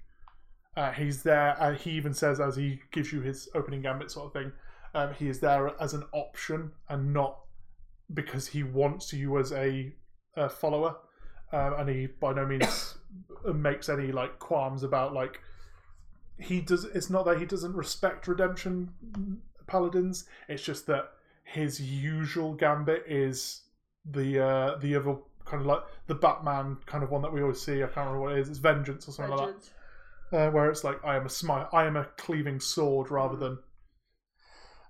[0.75, 1.55] Uh, he's there.
[1.61, 4.51] Uh, he even says, as he gives you his opening gambit sort of thing,
[4.93, 7.39] um, he is there as an option and not
[8.13, 9.93] because he wants you as a,
[10.35, 10.95] a follower.
[11.53, 12.95] Um, and he by no means
[13.53, 15.41] makes any like qualms about like
[16.39, 16.85] he does.
[16.85, 18.93] It's not that he doesn't respect redemption
[19.67, 20.25] paladins.
[20.47, 21.11] It's just that
[21.43, 23.61] his usual gambit is
[24.05, 27.61] the uh, the other kind of like the Batman kind of one that we always
[27.61, 27.83] see.
[27.83, 28.49] I can't remember what it is.
[28.49, 29.69] It's vengeance or something like that
[30.31, 33.59] uh, where it's like I am a smite, I am a cleaving sword rather than.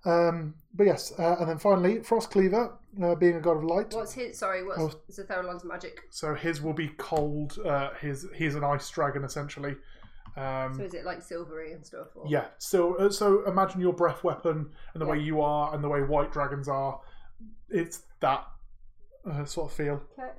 [0.04, 3.94] Um, but yes, uh, and then finally, Frost Cleaver, uh, being a god of light,
[3.94, 4.38] What's his?
[4.38, 4.92] Sorry, what's Oh.
[5.64, 6.02] Magic?
[6.10, 7.58] so his will be cold.
[7.64, 9.76] Uh, his he's an ice dragon essentially.
[10.38, 12.08] Um, So is it like silvery and stuff?
[12.16, 12.26] Or?
[12.28, 15.90] yeah, so uh, so imagine your breath weapon and the way you are and the
[15.90, 17.00] way white dragons are.
[17.70, 18.46] It's that
[19.30, 20.02] uh, sort of feel.
[20.18, 20.32] Okay.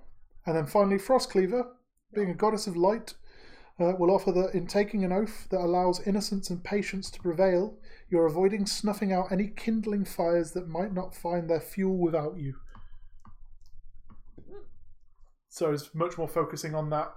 [0.46, 1.66] And then finally, Frost Cleaver,
[2.14, 3.14] being a goddess of light,
[3.78, 7.78] uh, will offer that in taking an oath that allows innocence and patience to prevail,
[8.12, 12.54] you're avoiding snuffing out any kindling fires that might not find their fuel without you.
[15.48, 17.10] So it's much more focusing on that,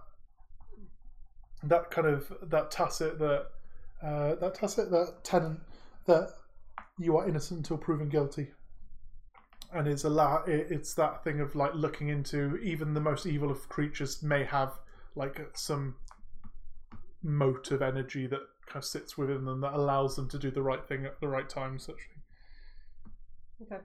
[1.63, 3.47] that kind of that tacit that
[4.01, 5.59] uh, that tacit that tenant
[6.05, 6.29] that
[6.97, 8.47] you are innocent until proven guilty
[9.73, 13.51] and it's a la- it's that thing of like looking into even the most evil
[13.51, 14.79] of creatures may have
[15.15, 15.95] like some
[17.23, 20.61] mote of energy that kind of sits within them that allows them to do the
[20.61, 22.15] right thing at the right time essentially
[23.61, 23.81] Okay.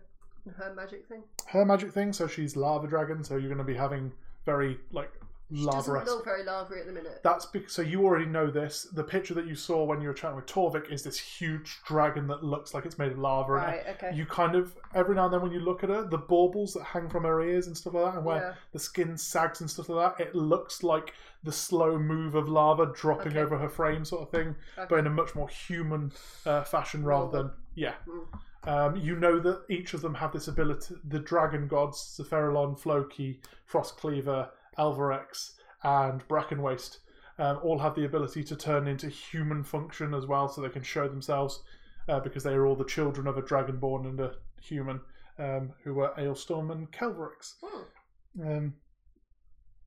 [0.46, 1.22] And Her magic thing.
[1.48, 4.12] her magic thing so she's lava dragon so you're going to be having
[4.46, 5.12] very like
[5.52, 7.20] She lava doesn't look very lavery at the minute.
[7.24, 8.84] That's because so you already know this.
[8.92, 12.26] The picture that you saw when you were chatting with Torvik is this huge dragon
[12.28, 13.54] that looks like it's made of lava.
[13.54, 13.82] and Right.
[13.90, 14.12] Okay.
[14.14, 16.84] You kind of every now and then when you look at her, the baubles that
[16.84, 18.54] hang from her ears and stuff like that, and where Yeah.
[18.72, 22.92] the skin sags and stuff like that, it looks like the slow move of lava
[22.94, 23.40] dropping Okay.
[23.40, 24.86] over her frame, sort of thing, Okay.
[24.88, 26.12] but in a much more human
[26.46, 27.94] uh, fashion rather than yeah.
[28.06, 28.26] Mm.
[28.62, 30.94] Um, you know that each of them have this ability.
[31.08, 36.98] The dragon gods, Zephyrilon, Floki, Frostcleaver, Alvarex, and Brackenwaste,
[37.38, 40.82] um, all have the ability to turn into human function as well, so they can
[40.82, 41.62] show themselves
[42.08, 45.00] uh, because they are all the children of a dragonborn and a human,
[45.38, 47.54] um, who were Ailstorm and Calvarex.
[47.62, 48.42] Hmm.
[48.42, 48.74] Um,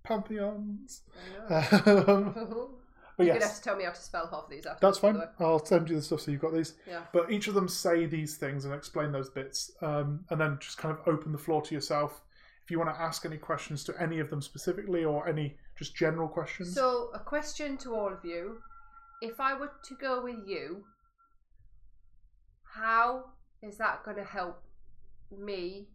[0.03, 1.01] pantheons.
[1.49, 2.33] Um,
[3.17, 4.85] but You're gonna have to tell me how to spell half of these after.
[4.85, 5.21] that's fine.
[5.39, 6.73] I'll send you the stuff so you've got these.
[6.87, 7.01] Yeah.
[7.13, 10.77] But each of them say these things and explain those bits, um, and then just
[10.77, 12.21] kind of open the floor to yourself.
[12.63, 15.95] If you want to ask any questions to any of them specifically, or any just
[15.95, 18.59] general questions, So, a question to all of you:
[19.21, 20.85] If I were to go with you,
[22.63, 23.25] how
[23.61, 24.63] is that going to help
[25.31, 25.87] me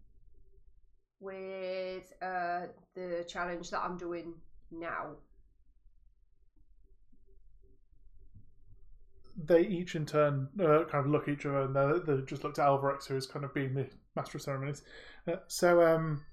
[1.21, 4.35] with uh, the challenge that I'm doing
[4.71, 5.17] now?
[9.47, 12.59] they each in turn uh, kind of look at each other, and they just looked
[12.59, 14.83] at Alvarex, who is kind of being the master of ceremonies.
[15.27, 16.25] Uh, so, um,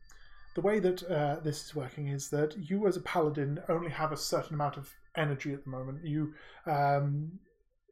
[0.56, 4.14] the way that uh, this is working is that you, as a paladin, only have
[4.14, 6.04] a certain amount of energy at the moment.
[6.04, 6.34] You,
[6.66, 7.40] um,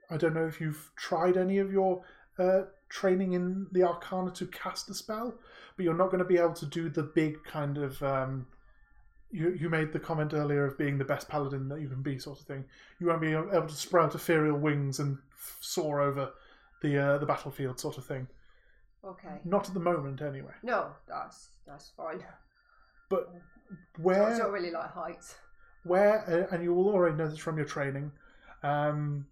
[0.09, 2.03] I don't know if you've tried any of your
[2.39, 5.35] uh, training in the Arcana to cast a spell,
[5.75, 8.01] but you're not going to be able to do the big kind of.
[8.01, 8.47] Um,
[9.29, 12.19] you, you made the comment earlier of being the best paladin that you can be,
[12.19, 12.63] sort of thing.
[12.99, 16.29] You won't be able to sprout ethereal wings and f- soar over
[16.83, 18.27] the uh, the battlefield, sort of thing.
[19.03, 19.41] Okay.
[19.43, 20.53] Not at the moment, anyway.
[20.61, 22.23] No, that's that's fine.
[23.15, 25.35] But where I don't really like heights.
[25.83, 28.11] where and you will already know this from your training
[28.63, 29.25] um,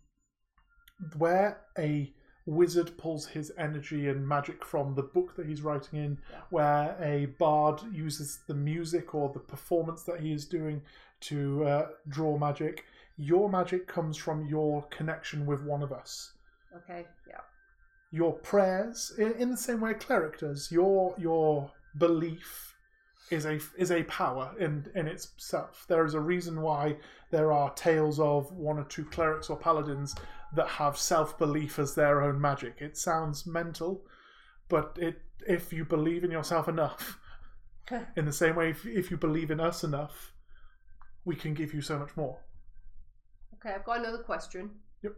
[1.17, 2.13] where a
[2.45, 6.37] wizard pulls his energy and magic from the book that he's writing in Yeah.
[6.49, 10.81] where a bard uses the music or the performance that he is doing
[11.21, 12.85] to uh, draw magic
[13.17, 16.33] your magic comes from your connection with one of us
[16.75, 17.05] Okay.
[17.29, 17.41] Yeah.
[18.11, 22.70] your prayers in, in the same way a cleric does your your belief
[23.31, 26.95] is a is a power in in itself there is a reason why
[27.29, 30.15] there are tales of one or two clerics or paladins
[30.53, 34.03] that have self-belief as their own magic it sounds mental
[34.69, 37.19] but it if you believe in yourself enough
[38.15, 40.33] in the same way if, if you believe in us enough
[41.25, 42.39] we can give you so much more
[43.63, 44.71] Okay, I've got another question.
[45.03, 45.13] Yep.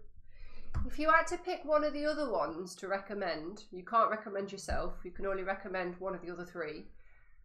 [0.86, 4.52] If you had to pick one of the other ones to recommend, you can't recommend
[4.52, 6.88] yourself, you can only recommend one of the other three.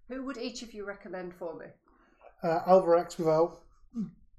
[0.09, 1.67] Who would each of you recommend for me?
[2.43, 3.61] uh, Alvarex, without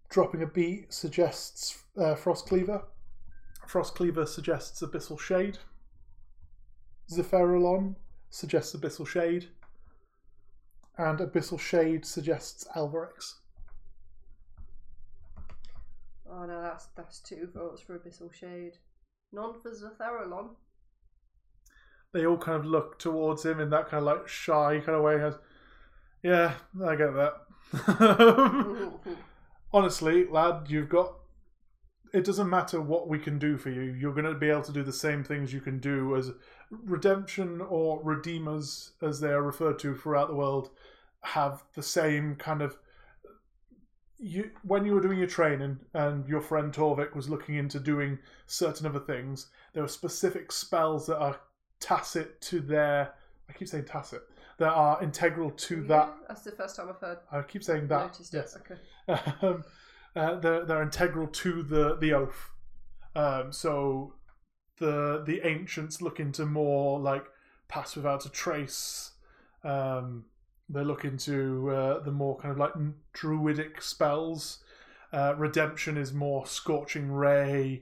[0.10, 2.84] dropping a beat, suggests uh, Frostcleaver.
[3.68, 5.60] Frostcleaver suggests Abyssal Shade.
[7.12, 7.96] Zephyrilon
[8.30, 9.48] suggests Abyssal Shade.
[10.98, 13.36] And Abyssal Shade suggests Alvarex.
[16.32, 18.78] Oh no, that's that's two votes for Abyssal Shade.
[19.32, 20.50] None for Zatharalon.
[22.14, 25.04] They all kind of look towards him in that kind of like shy kind of
[25.04, 25.32] way.
[26.24, 26.54] Yeah,
[26.86, 27.34] I get that.
[29.74, 31.14] Honestly, lad, you've got.
[32.12, 33.82] It doesn't matter what we can do for you.
[33.82, 36.32] You're going to be able to do the same things you can do as
[36.72, 40.72] redemption or redeemers, as they are referred to throughout the world,
[41.22, 42.78] have the same kind of.
[44.22, 48.18] You when you were doing your training and your friend Torvik was looking into doing
[48.48, 51.40] certain other things, there are specific spells that are
[51.80, 53.14] tacit to their.
[53.48, 54.24] I keep saying tacit.
[54.60, 56.14] That are integral to that.
[56.28, 57.18] That's the first time I've heard.
[57.32, 58.08] I keep saying that.
[58.12, 58.58] noticed Yes.
[58.58, 59.22] Okay.
[59.42, 59.64] um,
[60.16, 62.50] uh, they're, they're integral to the the oath.
[63.16, 64.16] Um, so
[64.80, 67.24] the the ancients look into more like
[67.70, 69.12] pass without a trace.
[69.64, 70.26] Um,
[70.68, 72.74] they look into uh, the more kind of like
[73.14, 74.62] druidic spells.
[75.14, 77.82] Uh, redemption is more scorching ray,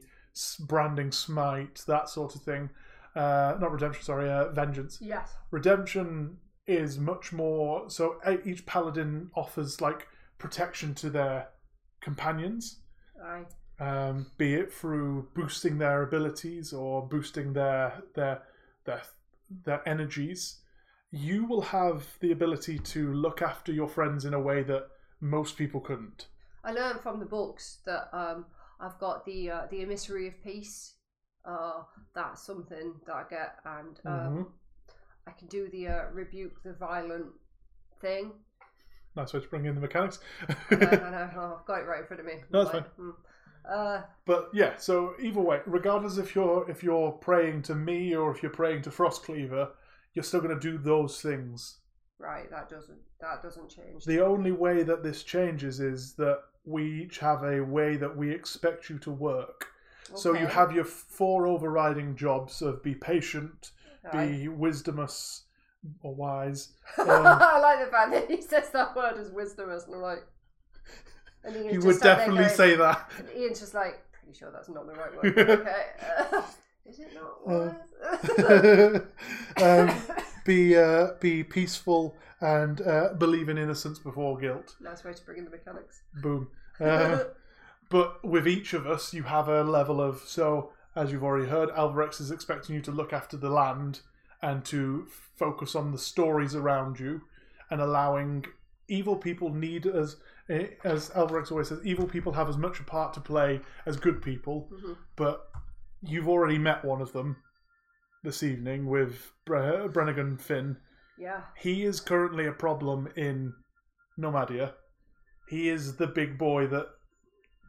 [0.61, 2.69] branding smite, that sort of thing.
[3.15, 5.33] Uh, not redemption, sorry, uh, vengeance Yes.
[5.51, 6.37] redemption
[6.67, 10.07] is much more so each paladin offers like
[10.37, 11.47] protection to their
[12.01, 12.81] companions
[13.79, 18.41] um, be it through boosting their abilities or boosting their their
[18.85, 19.01] their
[19.65, 20.59] their energies
[21.11, 24.87] you will have the ability to look after your friends in a way that
[25.21, 26.27] most people couldn't
[26.63, 28.45] I learned from the books that um,
[28.79, 30.95] I've got the uh, the emissary of peace.
[31.45, 34.51] Uh, that's something that I get, and um, Mhm.
[35.27, 37.27] I can do the uh, rebuke the violent
[38.01, 38.31] thing.
[39.15, 41.87] nice way to bring in the mechanics I know, I know, oh, I've got it
[41.87, 42.33] right in front of me.
[42.51, 43.09] No, that's Like, hmm.
[43.69, 48.31] Uh, But yeah, so either way, regardless if you're if you're praying to me or
[48.31, 49.69] if you're praying to Frostcleaver,
[50.13, 51.79] you're still going to do those things.
[52.17, 54.05] right, that doesn't that doesn't change.
[54.05, 58.31] The only way that this changes is that we each have a way that we
[58.31, 59.67] expect you to work.
[60.15, 63.71] So you have your four overriding jobs of be patient.
[64.11, 65.41] Be wisdomous
[66.01, 66.69] or wise.
[66.99, 70.23] Um, I like the fact that he says that word as wisdomous, and I'm like,
[71.43, 73.09] and Ian's he would definitely going- say that.
[73.19, 75.37] And Ian's just like, pretty sure that's not the right word.
[75.59, 75.85] okay,
[76.85, 77.47] is it not?
[77.47, 78.99] Uh,
[79.63, 80.01] um,
[80.45, 84.75] be uh, be peaceful and uh, believe in innocence before guilt.
[84.81, 86.01] nice way to bring in the mechanics.
[86.21, 86.49] Boom.
[86.79, 87.23] Uh,
[87.89, 90.71] but with each of us, you have a level of so.
[90.97, 94.01] As you've already heard, Alvarex is expecting you to look after the land
[94.41, 97.21] and to focus on the stories around you,
[97.69, 98.45] and allowing
[98.87, 100.15] evil people need as
[100.49, 103.97] eh, as Alvarex always says, evil people have as much a part to play as
[103.97, 104.69] good people.
[104.73, 104.97] Mhm.
[105.15, 105.47] But
[106.01, 107.35] you've already met one of them
[108.23, 110.77] this evening with Bre- Brennigan Finn.
[111.19, 111.43] Yeah.
[111.55, 113.53] He is currently a problem in
[114.17, 114.73] Nomadia.
[115.47, 116.87] He is the big boy that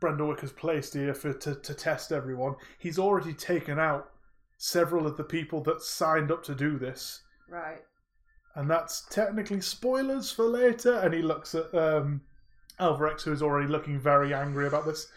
[0.00, 2.54] Brendawick has placed here for to, to test everyone.
[2.78, 4.10] He's already taken out
[4.56, 7.22] several of the people that signed up to do this.
[7.48, 7.82] Right.
[8.54, 10.94] And that's technically spoilers for later.
[10.94, 12.22] And he looks at um,
[12.80, 15.10] Alvarex, who is already looking very angry about this.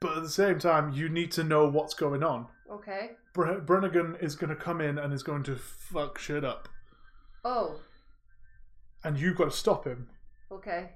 [0.00, 2.46] But at the same time, you need to know what's going on.
[2.70, 3.12] Okay.
[3.34, 6.68] Bre- Brennigan is going to come in and is going to fuck shit up.
[7.44, 7.80] Oh.
[9.04, 10.08] And you've got to stop him.
[10.52, 10.90] Okay.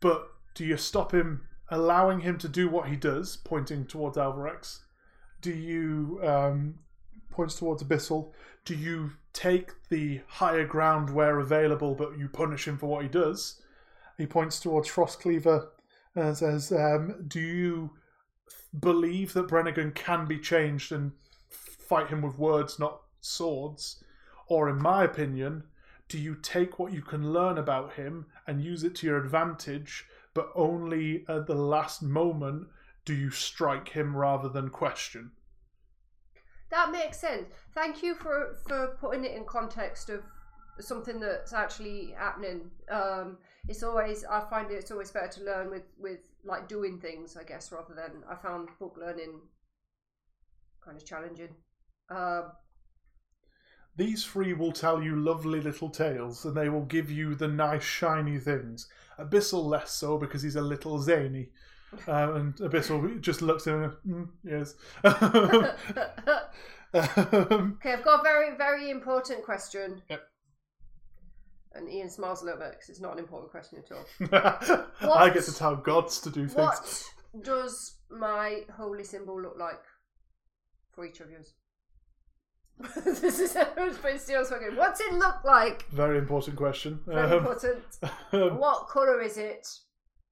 [0.00, 4.80] But do you stop him allowing him to do what he does, pointing towards Alvarex?
[5.40, 6.74] Do you um,
[7.30, 8.32] points towards Abyssal?
[8.64, 13.08] Do you take the higher ground where available, but you punish him for what he
[13.08, 13.60] does?
[14.18, 15.68] He points towards Frostcleaver
[16.14, 17.90] and says, um, "Do you
[18.78, 21.12] believe that Brennigan can be changed and
[21.48, 24.04] fight him with words, not swords?
[24.46, 25.64] Or, in my opinion,
[26.08, 30.04] do you take what you can learn about him and use it to your advantage,
[30.34, 32.68] but only at the last moment
[33.04, 35.32] do you strike him rather than question?
[36.70, 37.48] That makes sense.
[37.74, 40.22] Thank you for for putting it in context of
[40.80, 42.70] something that's actually happening.
[42.90, 47.36] Um, it's always I find it's always better to learn with with like doing things,
[47.36, 49.40] I guess, rather than I found book learning
[50.84, 51.54] kind of challenging.
[52.10, 52.52] Um,
[53.96, 57.84] These three will tell you lovely little tales, and they will give you the nice
[57.84, 58.88] shiny things.
[59.18, 61.50] Abyssal less so because he's a little zany.
[62.06, 64.74] Um, and Abyssal just looks at him and, mm, yes.
[65.04, 65.66] Um,
[67.74, 70.02] okay, I've got a very very important question.
[70.08, 70.22] Yep.
[71.74, 74.04] And Ian smiles a little bit because it's not an important question at all.
[75.20, 76.54] I get to tell gods to do things.
[77.32, 79.80] What does my holy symbol look like
[80.92, 81.54] for each of yours?
[83.04, 83.56] this is
[83.98, 84.76] pretty still talking.
[84.76, 85.88] What's it look like?
[85.90, 87.00] Very important question.
[87.06, 87.82] Very Um, important.
[88.32, 89.68] um, What colour is it?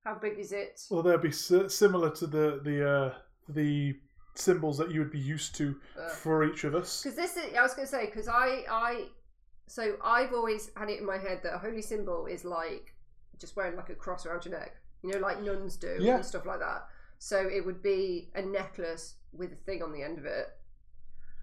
[0.05, 0.81] How big is it?
[0.91, 3.15] Well, they'll be similar to the the uh,
[3.49, 3.99] the
[4.35, 7.03] symbols that you would be used to Uh, for each of us.
[7.03, 9.09] Because this is, I was going to say, because I, I,
[9.67, 12.95] so I've always had it in my head that a holy symbol is like
[13.39, 16.15] just wearing like a cross around your neck, you know, like nuns do Yeah.
[16.17, 16.87] and stuff like that.
[17.19, 20.47] So it would be a necklace with a thing on the end of it.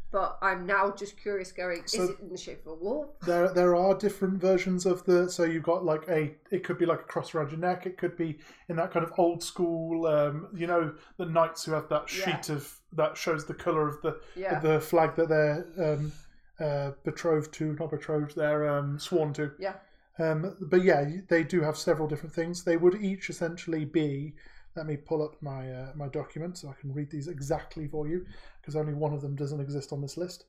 [0.10, 3.20] But I'm now just curious, going, So- is it in the shape of a wolf?
[3.26, 5.30] There, there are different versions of the.
[5.30, 6.34] So you've got like a.
[6.49, 7.86] It could be like a cross around your neck.
[7.86, 8.38] It could be
[8.70, 10.08] in that kind of old school.
[10.08, 12.38] Um, you know, the knights who have that Yeah.
[12.38, 16.14] sheet of that shows the color of the Yeah, the flag that they're um,
[16.60, 18.36] uh, betrothed to, not betrothed.
[18.36, 19.51] They're um, sworn to.
[19.60, 19.74] yeah.
[20.20, 22.64] Um, but yeah, they do have several different things.
[22.64, 24.34] They would each essentially be.
[24.78, 28.07] Let me pull up my uh, my document so I can read these exactly for
[28.07, 28.25] you,
[28.61, 30.45] because only one of them doesn't exist on this list.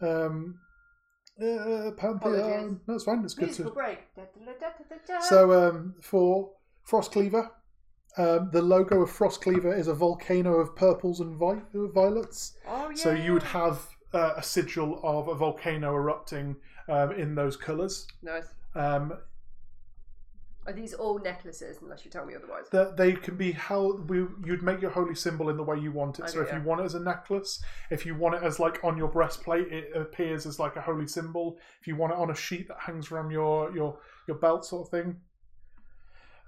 [0.00, 0.60] Um,
[1.40, 2.80] uh, Pantheon.
[2.86, 3.24] No, it's fine.
[3.24, 3.74] It's good Musical to.
[3.74, 3.98] break.
[4.14, 4.52] Da, da,
[5.06, 5.20] da.
[5.20, 6.52] So um, for
[6.84, 7.50] Frost Cleaver,
[8.16, 12.56] um, the logo of Frost Cleaver is a volcano of purples and vi- violets.
[12.68, 12.94] oh, yeah.
[12.94, 16.56] So you would have uh, a sigil of a volcano erupting
[16.88, 18.06] um, in those colours.
[18.22, 18.46] Nice.
[18.74, 19.14] Um,
[20.64, 22.66] Are these all necklaces, unless you tell me otherwise?
[22.70, 25.90] that they can be how we you'd make your holy symbol in the way you
[25.90, 26.30] want it.
[26.30, 27.60] so Okay, if you want it as a necklace,
[27.90, 31.08] if you want it as like on your breastplate, it appears as like a holy
[31.08, 31.58] symbol.
[31.80, 33.98] If you want it on a sheet that hangs around your your
[34.28, 35.20] your belt, sort of thing.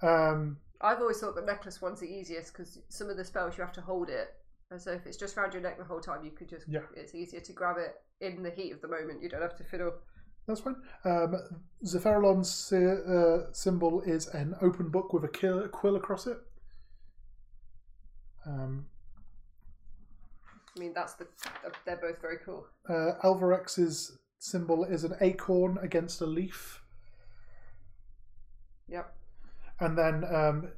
[0.03, 3.65] Um, I've always thought the necklace one's the easiest because some of the spells you
[3.65, 4.29] have to hold it.
[4.71, 6.81] And so if it's just around your neck the whole time, you could just, Yeah.
[6.97, 9.23] it's easier to grab it in the heat of the moment.
[9.23, 9.93] You don't have to fiddle.
[10.47, 10.77] That's fine.
[11.05, 11.37] Um,
[12.77, 16.39] uh, symbol is an open book with a quill across it.
[18.47, 18.87] Um,
[20.77, 21.27] I mean, that's the,
[21.87, 22.67] they're both very cool.
[22.89, 26.83] uh, Alvarex's symbol is an acorn against a leaf.
[28.89, 29.15] Yep.
[29.81, 30.69] and then um,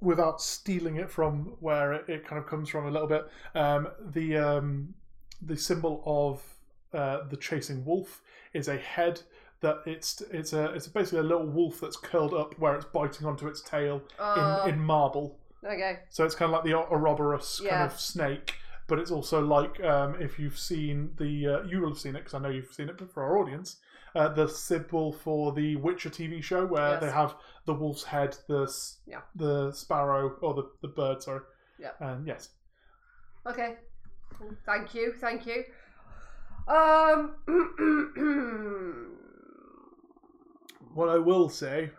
[0.00, 3.88] without stealing it from where it, it kind of comes from a little bit, um,
[4.12, 4.94] the um,
[5.42, 6.42] the symbol of
[6.92, 8.22] uh, the chasing wolf
[8.52, 9.22] is a head
[9.60, 13.26] that it's it's a it's basically a little wolf that's curled up where it's biting
[13.26, 15.38] onto its tail Uh, in in marble.
[15.64, 16.00] okay.
[16.08, 18.54] So it's kind of like the Ouroboros kind of snake,
[18.88, 22.20] but it's also like um, if you've seen the uh, you will have seen it
[22.20, 23.76] because I know you've seen it, but for our audience,
[24.14, 27.00] uh, the symbol for the Witcher TV show where Yes.
[27.02, 27.34] they have
[27.66, 28.66] the wolf's head, the
[29.06, 29.20] Yeah.
[29.36, 31.42] the sparrow or the the bird, sorry.
[31.78, 31.92] Yeah.
[32.00, 32.48] And yes,
[33.46, 33.76] Okay.
[34.64, 35.12] Thank you.
[35.20, 35.64] Thank you.
[36.70, 37.34] Um.
[40.94, 41.90] what I will say,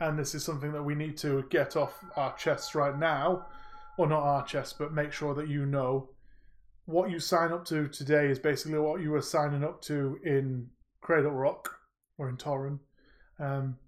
[0.00, 3.46] and this is something that we need to get off our chests right now,
[3.98, 6.08] or not our chests, but make sure that you know
[6.86, 10.68] what you sign up to today is basically what you were signing up to in
[11.00, 11.76] Cradle Rock
[12.18, 12.78] or in Torren.
[13.38, 13.78] Um,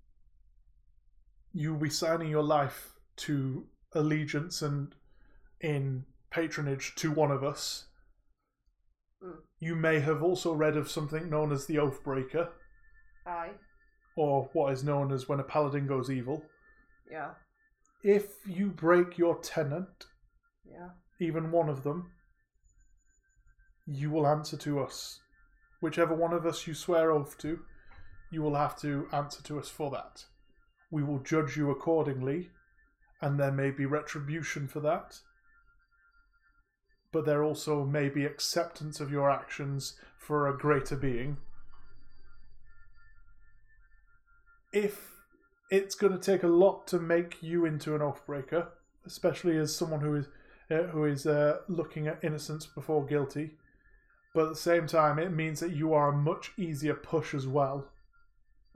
[1.53, 4.95] you will be signing your life to allegiance and
[5.61, 7.87] in patronage to one of us.
[9.23, 9.37] Mm.
[9.61, 12.49] You may have also read of something known as the Oathbreaker
[13.27, 13.53] Aye.
[14.17, 16.45] or what is known as when a paladin goes evil.
[17.11, 17.31] Yeah.
[18.03, 20.07] If you break your tenant,
[20.65, 20.91] Yeah.
[21.21, 22.13] even one of them,
[23.87, 25.21] you will answer to us.
[25.81, 27.65] Whichever one of us you swear oath to,
[28.31, 30.25] you will have to answer to us for that.
[30.91, 32.51] We will judge you accordingly,
[33.21, 35.21] and there may be retribution for that.
[37.13, 41.39] But there also may be acceptance of your actions for a greater being.
[44.73, 45.13] If
[45.71, 48.69] it's going to take a lot to make you into an oathbreaker,
[49.07, 50.27] especially as someone who is
[50.71, 53.53] uh, who is uh, looking at innocence before guilty.
[54.35, 57.47] But at the same time, it means that you are a much easier push as
[57.47, 57.87] well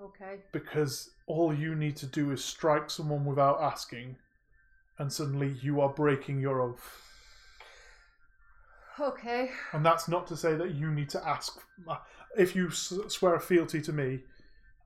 [0.00, 0.36] Okay.
[0.52, 4.16] because all you need to do is strike someone without asking,
[4.98, 7.09] and suddenly you are breaking your oath.
[9.00, 9.50] Okay.
[9.72, 11.58] And that's not to say that you need to ask.
[11.88, 11.96] Uh,
[12.36, 14.20] if you swear a fealty to me,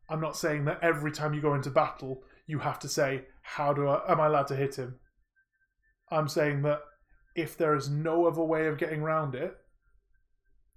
[0.09, 3.73] I'm not saying that every time you go into battle you have to say, "How
[3.73, 4.11] do I?
[4.11, 5.01] Am I allowed to hit him?"
[6.11, 6.83] I'm saying that
[7.35, 9.57] if there is no other way of getting around it,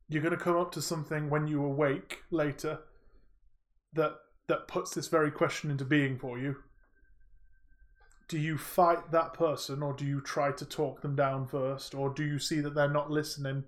[0.07, 2.79] you're going to come up to something when you awake later
[3.93, 4.15] that
[4.47, 6.63] that puts this very question into being for you.
[8.27, 12.09] Do you fight that person, or do you try to talk them down first, or
[12.13, 13.63] do you see that they're not listening?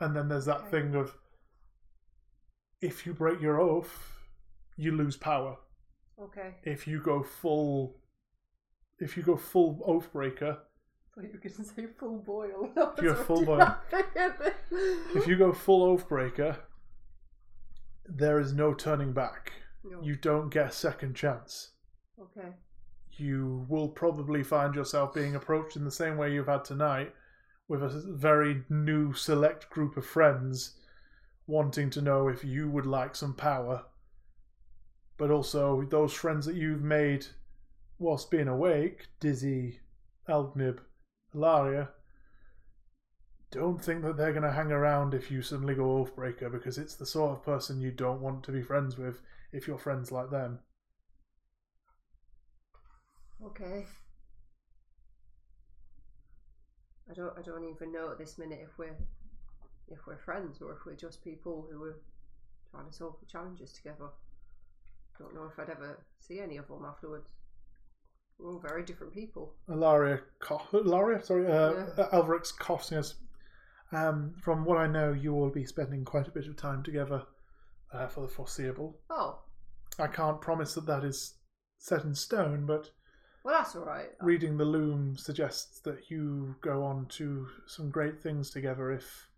[0.00, 1.14] And then there's that thing of
[2.80, 4.12] if you break your oath,
[4.76, 5.56] you lose power
[6.20, 6.54] Okay.
[6.64, 8.00] if you go full
[9.00, 10.58] if you go full oath breaker
[11.14, 12.70] thought you were going to say full boil.
[12.96, 13.76] If you're full boil.
[15.14, 16.56] if you go full oath breaker
[18.06, 19.52] there is no turning back
[19.84, 20.00] No.
[20.02, 21.70] you don't get a second chance
[22.20, 22.48] Okay.
[23.20, 27.14] You will probably find yourself being approached in the same way you've had tonight,
[27.68, 30.76] with a very new select group of friends
[31.46, 33.84] wanting to know if you would like some power.
[35.16, 37.26] But also, those friends that you've made
[37.98, 39.80] whilst being awake, Dizzy,
[40.28, 40.78] Elgnib,
[41.34, 41.90] Ilaria,
[43.50, 46.94] don't think that they're going to hang around if you suddenly go Oathbreaker because it's
[46.94, 49.20] the sort of person you don't want to be friends with
[49.52, 50.58] if you're friends like them.
[53.44, 53.86] Okay.
[57.10, 57.32] I don't.
[57.38, 58.96] I don't even know at this minute if we're
[59.88, 62.00] if we're friends or if we're just people who are
[62.70, 64.08] trying to solve the challenges together.
[65.18, 67.30] Don't know if I'd ever see any of them afterwards.
[68.38, 69.54] We're all very different people.
[69.68, 72.08] Ilaria, cough, Ilaria, sorry, uh, yeah.
[72.12, 72.90] Elverix coughs.
[72.92, 73.14] Yes.
[73.90, 77.22] Um, from what I know, you will be spending quite a bit of time together
[77.92, 79.00] uh, for the foreseeable.
[79.10, 79.40] Oh.
[79.98, 81.34] I can't promise that that is
[81.78, 82.90] set in stone, but
[83.44, 84.10] well, that's all right.
[84.20, 89.28] Reading the loom suggests that you go on to some great things together if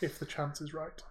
[0.00, 1.02] if the chance is right.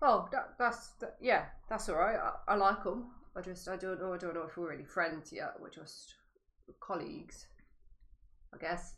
[0.00, 2.16] Oh, that, that's that, yeah, that's all right.
[2.16, 3.06] I, I like them.
[3.36, 4.12] I just I don't know.
[4.12, 5.54] I don't know if we're really friends yet.
[5.60, 6.14] We're just
[6.80, 7.46] colleagues,
[8.54, 8.94] I guess.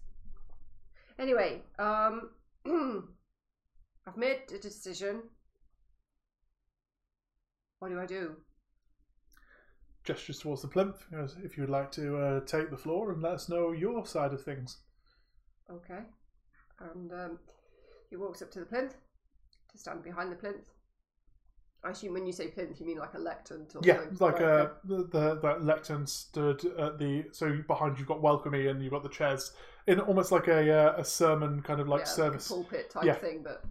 [1.18, 2.30] Anyway, um,
[4.06, 5.22] I've made a decision.
[7.78, 8.36] What do I do?
[10.04, 11.04] Gestures towards the plinth.
[11.42, 14.32] If you would like to uh, take the floor and let us know your side
[14.32, 14.78] of things.
[15.70, 16.00] Okay.
[16.80, 17.38] And um,
[18.08, 18.96] he walks up to the plinth
[19.72, 20.70] to stand behind the plinth.
[21.82, 23.66] I assume when you say plinth, you mean like a lectern.
[23.74, 28.08] Or yeah, it's like uh, the, the that lectern stood at the so behind you've
[28.08, 29.52] got welcome and you've got the chairs
[29.86, 33.04] in almost like a uh, a sermon kind of like yeah, service like pulpit type
[33.04, 33.14] yeah.
[33.14, 33.64] thing, but.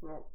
[0.00, 0.26] Well.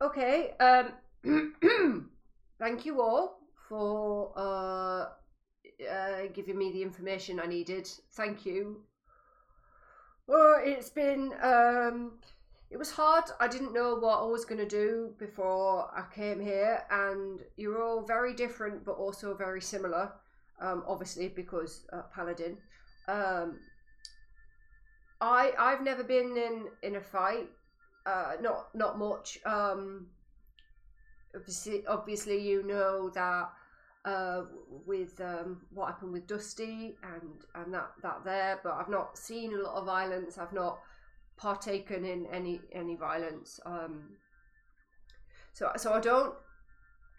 [0.00, 0.54] Okay.
[0.58, 2.10] Um,
[2.58, 3.41] thank you all
[3.72, 5.06] for uh,
[5.90, 7.88] uh, giving me the information I needed.
[8.10, 8.82] Thank you.
[10.26, 12.18] Well, it's been um,
[12.70, 13.24] it was hard.
[13.40, 17.82] I didn't know what I was going to do before I came here, and you're
[17.82, 20.12] all very different, but also very similar.
[20.60, 22.58] Um, obviously, because uh, Paladin.
[23.08, 23.58] Um,
[25.22, 27.48] I I've never been in in a fight.
[28.04, 29.38] Uh, not not much.
[29.46, 30.08] Um,
[31.34, 33.50] obviously, obviously, you know that
[34.04, 34.42] uh,
[34.86, 39.52] with um, what happened with Dusty and and that that there, but I've not seen
[39.52, 40.38] a lot of violence.
[40.38, 40.80] I've not
[41.36, 43.60] partaken in any any violence.
[43.64, 44.16] Um,
[45.52, 46.34] so so I don't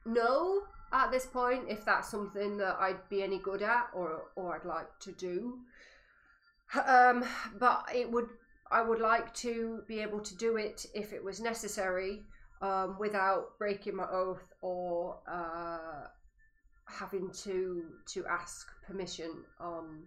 [0.06, 4.56] know at this point if that's something that I'd be any good at or or
[4.56, 5.60] I'd like to do.
[6.86, 7.24] Um,
[7.60, 8.30] but it would
[8.72, 12.24] I would like to be able to do it if it was necessary
[12.62, 16.08] um, without breaking my oath or uh,
[16.94, 17.84] having to
[18.14, 20.04] to ask permission on.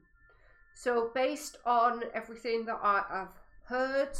[0.74, 3.32] So based on everything that I have
[3.64, 4.16] heard,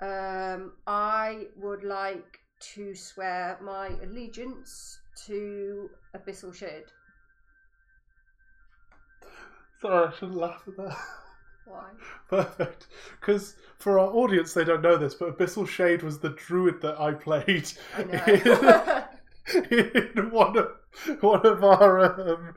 [0.00, 2.40] um, I would like
[2.74, 6.84] to swear my allegiance to Abyssal Shade.
[9.80, 10.96] Sorry, I shouldn't laugh at that.
[11.66, 11.90] Why?
[12.28, 12.86] Perfect.
[13.20, 17.00] Because for our audience, they don't know this, but Abyssal Shade was the druid that
[17.00, 17.70] I played.
[17.96, 19.04] I know.
[19.70, 20.68] in one of
[21.20, 22.54] one of our um,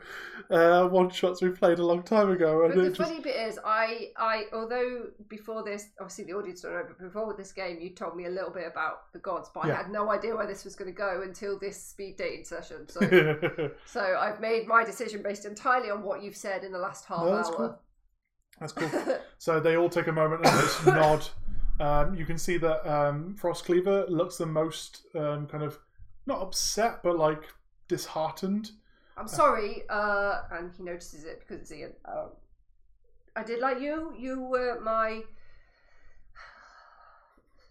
[0.50, 2.66] uh, one shots we played a long time ago.
[2.66, 3.10] And but the just...
[3.10, 7.34] funny bit is, I, I, although before this, obviously the audience don't know, but before
[7.36, 9.74] this game, you told me a little bit about the gods, but yeah.
[9.74, 12.88] I had no idea where this was going to go until this speed dating session.
[12.88, 13.00] So,
[13.86, 17.24] so I've made my decision based entirely on what you've said in the last half
[17.24, 17.56] no, that's hour.
[17.56, 17.80] Cool.
[18.60, 19.18] That's cool.
[19.38, 21.28] so they all take a moment and just nod.
[21.80, 25.78] Um, you can see that um, Frostcleaver looks the most um, kind of
[26.26, 27.44] not upset, but like
[27.88, 28.72] disheartened.
[29.18, 31.94] I'm sorry, uh, and he notices it because it's Ian.
[32.06, 32.32] Um,
[33.36, 34.14] I did like you.
[34.18, 35.22] You were my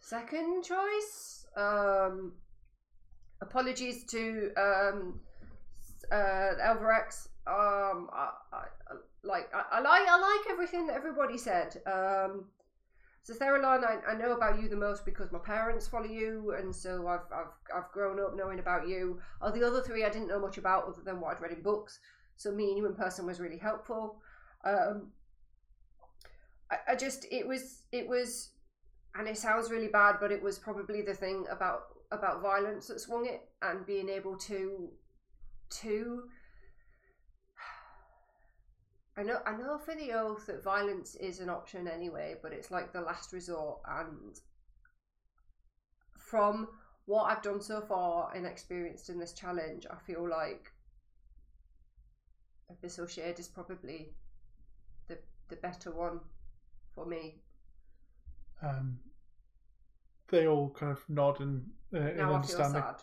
[0.00, 1.46] second choice.
[1.56, 2.32] Um,
[3.40, 5.20] apologies to um,
[6.10, 7.28] uh, Elverex.
[7.46, 11.76] Um, I, I, I like I, I, like I like everything that everybody said.
[11.86, 12.46] Um,
[13.24, 16.54] so Sarah Theralan, I, I know about you the most because my parents follow you,
[16.58, 19.18] and so I've, I've I've grown up knowing about you.
[19.40, 21.62] Oh, the other three I didn't know much about other than what I'd read in
[21.62, 22.00] books.
[22.36, 24.20] So meeting you in person was really helpful.
[24.62, 25.12] Um,
[26.70, 28.50] I, I just it was it was,
[29.14, 33.00] and it sounds really bad, but it was probably the thing about about violence that
[33.00, 34.90] swung it, and being able to
[35.80, 36.24] to
[39.16, 42.70] I know I know for the oath that violence is an option anyway, but it's
[42.70, 44.40] like the last resort and
[46.18, 46.68] from
[47.06, 50.72] what I've done so far and experienced in this challenge, I feel like
[52.72, 54.14] Abyssal Shade is probably
[55.08, 56.20] the the better one
[56.94, 57.42] for me.
[58.62, 58.98] Um,
[60.28, 62.82] they all kind of nod and, uh, in Now understanding.
[62.82, 63.02] sad.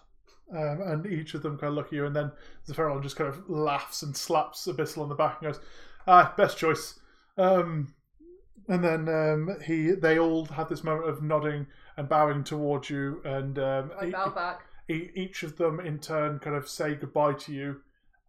[0.53, 2.32] Um, and each of them kind of look at you, and then
[2.68, 5.62] Zephyron just kind of laughs and slaps Abyssal on the back and goes,
[6.08, 6.99] "Ah, best choice."
[7.38, 7.93] Um,
[8.68, 13.22] and then um, he, they all have this moment of nodding and bowing towards you,
[13.26, 14.62] and um, I e- bow back.
[14.89, 17.82] e- each of them in turn kind of say goodbye to you,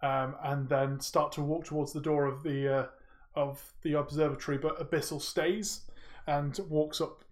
[0.03, 2.87] um, and then start to walk towards the door of the uh,
[3.35, 4.59] of the observatory.
[4.59, 5.83] But Abyssal stays
[6.27, 7.25] and walks up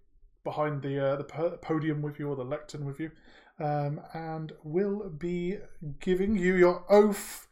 [0.43, 3.11] behind the uh, the po- podium with you or the lectern with you,
[3.59, 5.57] um, and will be
[5.99, 7.47] giving you your oath.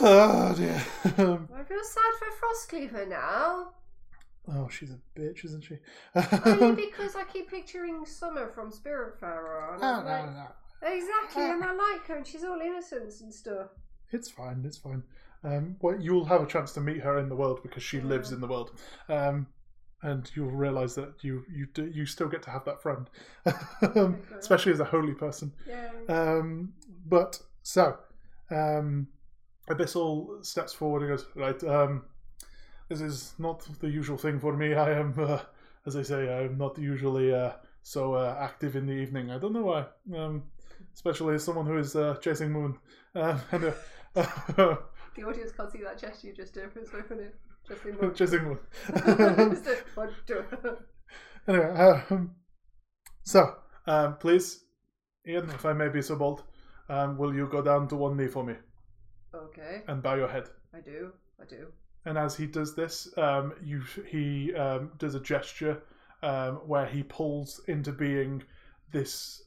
[0.00, 0.82] Oh dear.
[1.04, 3.72] I feel sad for Frostcleaver now.
[4.48, 5.78] oh, she's a bitch, isn't she?
[6.44, 9.62] Only because I keep picturing Summer from Spiritfarer.
[9.70, 10.46] Oh, I'm no, no, no.
[10.82, 13.68] Exactly, and I like her, and she's all innocence and stuff.
[14.12, 14.62] It's fine.
[14.66, 15.02] It's fine.
[15.42, 18.32] Um, well, you'll have a chance to meet her in the world because she lives
[18.32, 18.72] in the world,
[19.08, 19.46] um,
[20.02, 23.08] and you'll realise that you you do, you still get to have that friend,
[23.94, 25.52] um, especially as a holy person.
[25.66, 25.90] Yeah.
[26.08, 26.74] Um,
[27.06, 27.96] but so,
[28.50, 29.08] um,
[29.68, 32.04] Abyssal steps forward and goes, "Right, um,
[32.88, 34.74] this is not the usual thing for me.
[34.74, 35.40] I am, uh,
[35.86, 37.52] as I say, I am not usually uh,
[37.82, 39.30] so uh, active in the evening.
[39.30, 39.86] I don't know why,
[40.16, 40.44] um,
[40.94, 42.78] especially as someone who is uh, chasing Moon."
[43.14, 43.72] Um, and, uh,
[45.16, 47.26] the audience can't see that gesture you just did, but it's very funny.
[47.66, 48.14] Just in one.
[48.14, 48.58] chasing Moon.
[49.94, 50.44] One, two.
[51.48, 52.36] anyway, um,
[53.24, 53.56] so
[53.88, 54.62] um, please,
[55.26, 56.44] Ian, if I may be so bold,
[56.88, 58.54] um, will you go down to one knee for me
[59.36, 60.48] okay, and bow your head?
[60.74, 61.68] I do, I do.
[62.04, 65.82] And as he does this, um, you he um, does a gesture
[66.22, 68.42] um, where he pulls into being
[68.92, 69.42] this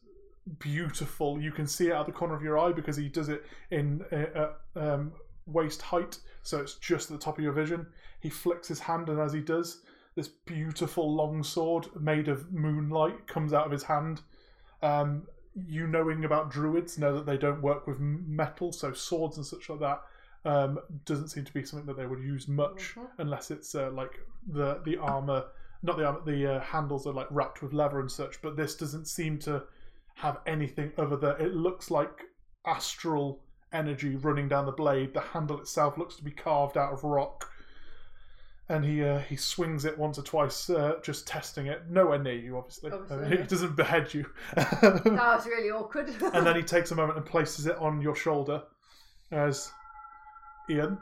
[0.60, 1.42] beautiful.
[1.42, 4.04] You can see it out the corner of your eye because he does it in
[4.12, 5.14] uh, uh, um,
[5.46, 7.88] waist height, so it's just at the top of your vision.
[8.20, 9.82] He flicks his hand, and as he does,
[10.16, 14.22] this beautiful long sword made of moonlight comes out of his hand.
[14.82, 15.28] Um,
[15.68, 19.70] you knowing about druids know that they don't work with metal, so swords and such
[19.70, 20.02] like that
[20.46, 23.08] um, doesn't seem to be something that they would use much Mhm.
[23.18, 25.46] unless it's uh, like the the armor,
[25.84, 28.42] not the armor, the uh, handles are like wrapped with leather and such.
[28.42, 29.64] But this doesn't seem to
[30.16, 32.26] have anything other than it looks like
[32.66, 35.14] astral energy running down the blade.
[35.14, 37.49] The handle itself looks to be carved out of rock.
[38.70, 41.90] And he uh, he swings it once or twice, uh, just testing it.
[41.90, 42.92] Nowhere near you, obviously.
[42.92, 43.48] Obviously, he yeah.
[43.48, 44.26] doesn't behead you.
[44.56, 46.10] That was really awkward.
[46.34, 48.62] and then he takes a moment and places it on your shoulder
[49.32, 49.72] as
[50.70, 51.00] Ian.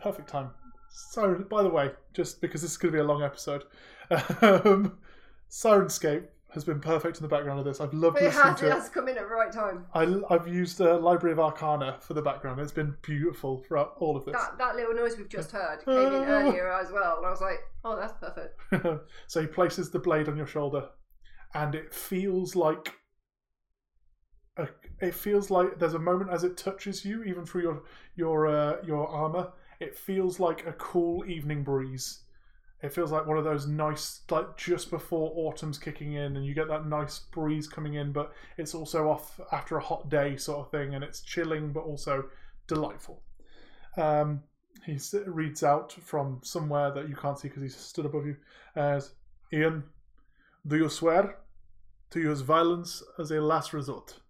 [0.00, 0.50] Perfect time.
[0.90, 3.64] So, by the way, just because this is going to be a long episode,
[4.42, 4.98] um,
[5.50, 7.80] Sirenscape has been perfect in the background of this.
[7.80, 8.72] I've loved but it listening has, to it it.
[8.72, 9.86] has come in at the right time.
[9.94, 12.58] I, I've used uh, Library of Arcana for the background.
[12.60, 14.34] It's been beautiful throughout all of this.
[14.34, 17.40] That that little noise we've just heard came in earlier as well, and I was
[17.40, 19.04] like, oh, that's perfect.
[19.28, 20.88] so he places the blade on your shoulder,
[21.54, 22.92] and it feels like
[24.56, 24.66] a,
[25.00, 27.82] it feels like there's a moment as it touches you, even through your
[28.16, 29.52] your uh, your armor.
[29.78, 32.20] It feels like a cool evening breeze.
[32.82, 36.54] It feels like one of those nice, like just before autumn's kicking in, and you
[36.54, 40.60] get that nice breeze coming in, but it's also off after a hot day, sort
[40.60, 42.24] of thing, and it's chilling but also
[42.66, 43.22] delightful.
[43.96, 44.42] Um,
[44.84, 48.36] he reads out from somewhere that you can't see because he's stood above you
[48.74, 49.12] as
[49.52, 49.84] Ian,
[50.66, 51.38] do you swear
[52.10, 54.20] to use violence as a last resort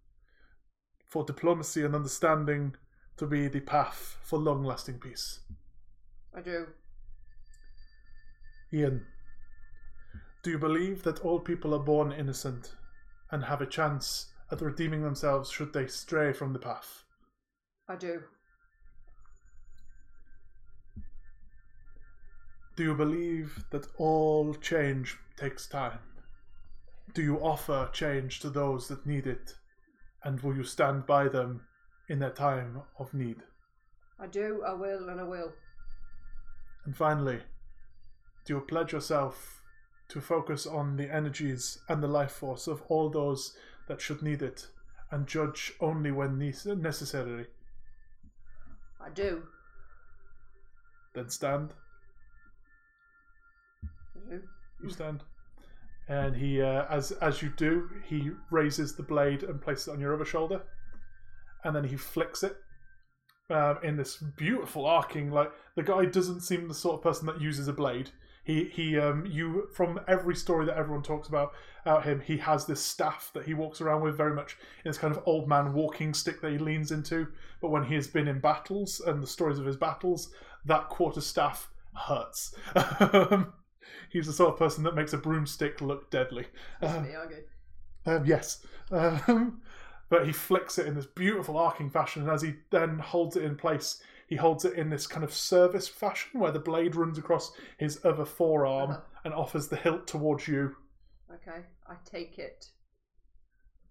[1.06, 2.74] for diplomacy and understanding
[3.16, 5.40] to be the path for long lasting peace?
[6.34, 6.66] I do.
[8.76, 9.06] Ian,
[10.42, 12.74] do you believe that all people are born innocent
[13.30, 17.04] and have a chance at redeeming themselves should they stray from the path?
[17.88, 18.22] I do.
[22.76, 26.00] Do you believe that all change takes time?
[27.14, 29.54] Do you offer change to those that need it?
[30.22, 31.62] And will you stand by them
[32.10, 33.38] in their time of need?
[34.20, 34.62] I do.
[34.66, 35.54] I will, and I will.
[36.84, 37.40] And finally,
[38.46, 39.60] do you pledge yourself
[40.08, 43.56] to focus on the energies and the life force of all those
[43.88, 44.68] that should need it
[45.10, 47.46] and judge only when necessary?
[49.04, 49.42] I do.
[51.14, 51.72] Then stand.
[54.28, 54.42] Do.
[54.82, 55.22] You stand.
[56.08, 60.00] And he, uh, as as you do, he raises the blade and places it on
[60.00, 60.62] your other shoulder,
[61.64, 62.56] and then he flicks it
[63.50, 65.30] um, in this beautiful arcing.
[65.30, 68.10] Like the guy doesn't seem the sort of person that uses a blade.
[68.46, 72.64] He he um you from every story that everyone talks about about him, he has
[72.64, 75.72] this staff that he walks around with very much in this kind of old man
[75.72, 77.26] walking stick that he leans into.
[77.60, 80.30] But when he has been in battles and the stories of his battles,
[80.64, 82.54] that quarter staff hurts.
[84.10, 86.46] He's the sort of person that makes a broomstick look deadly.
[86.82, 87.06] Um,
[88.04, 88.64] um, yes.
[88.90, 89.60] Um,
[90.08, 93.44] but he flicks it in this beautiful arcing fashion, and as he then holds it
[93.44, 97.16] in place, he holds it in this kind of service fashion where the blade runs
[97.18, 99.00] across his other forearm Uh-huh.
[99.24, 100.74] and offers the hilt towards you.
[101.32, 102.70] Okay, I take it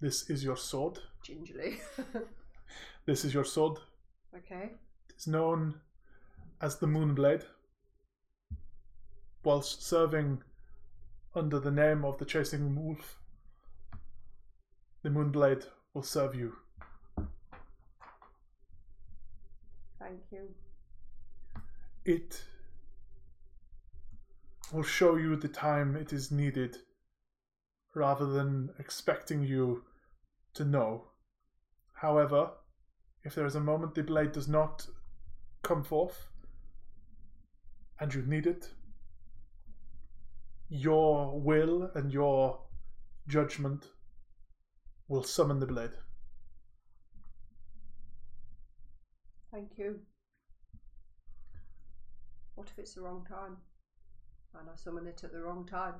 [0.01, 0.99] This is your sword.
[1.23, 1.79] gingerly.
[3.05, 3.77] This is your sword.
[4.35, 4.71] okay.
[5.09, 5.79] It's known
[6.59, 7.43] as the Moonblade.
[9.43, 10.41] Whilst serving
[11.35, 13.19] under the name of the Chasing Wolf,
[15.03, 16.55] the Moonblade will serve you.
[20.05, 20.49] Thank you.
[22.05, 22.43] It
[24.71, 26.77] will show you the time it is needed
[27.95, 29.83] rather than expecting you
[30.53, 31.05] to know.
[31.93, 32.51] However,
[33.23, 34.85] if there is a moment the blade does not
[35.63, 36.27] come forth
[37.99, 38.69] and you need it,
[40.69, 42.59] your will and your
[43.27, 43.87] judgment
[45.07, 45.97] will summon the blade.
[49.55, 50.01] Thank you.
[52.55, 53.55] What if it's the wrong time?
[54.59, 55.93] And I summon it at the wrong time?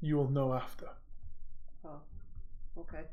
[0.00, 0.88] You will know after.
[1.84, 2.00] Oh,
[2.78, 3.04] okay.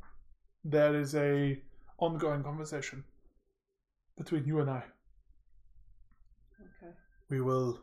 [0.66, 1.62] there is a
[2.00, 3.04] ongoing conversation
[4.18, 4.84] between you and I.
[6.60, 6.92] Okay.
[7.30, 7.80] We will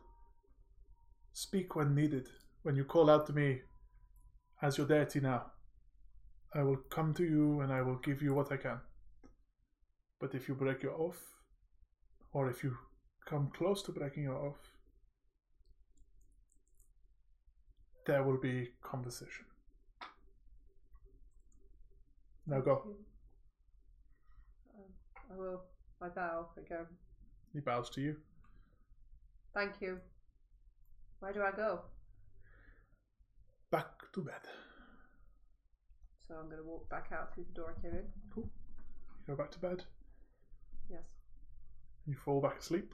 [1.31, 2.27] speak when needed.
[2.63, 3.61] When you call out to me
[4.61, 5.45] as your deity now,
[6.53, 8.81] I will come to you and I will give you what I can.
[10.19, 11.35] But if you break your oath,
[12.31, 12.75] or if you
[13.25, 14.71] come close to breaking your oath,
[18.05, 19.45] there will be conversation.
[22.47, 22.83] Now go.
[24.75, 24.85] Um,
[25.31, 25.63] I will.
[26.01, 26.85] I bow again.
[27.53, 28.17] He bows to you.
[29.53, 29.99] Thank you.
[31.19, 31.81] Where do I go?
[33.71, 34.41] Back to bed.
[36.27, 38.05] So I'm going to walk back out through the door I came in.
[38.35, 38.49] You
[39.27, 39.83] go back to bed.
[42.05, 42.93] You fall back asleep.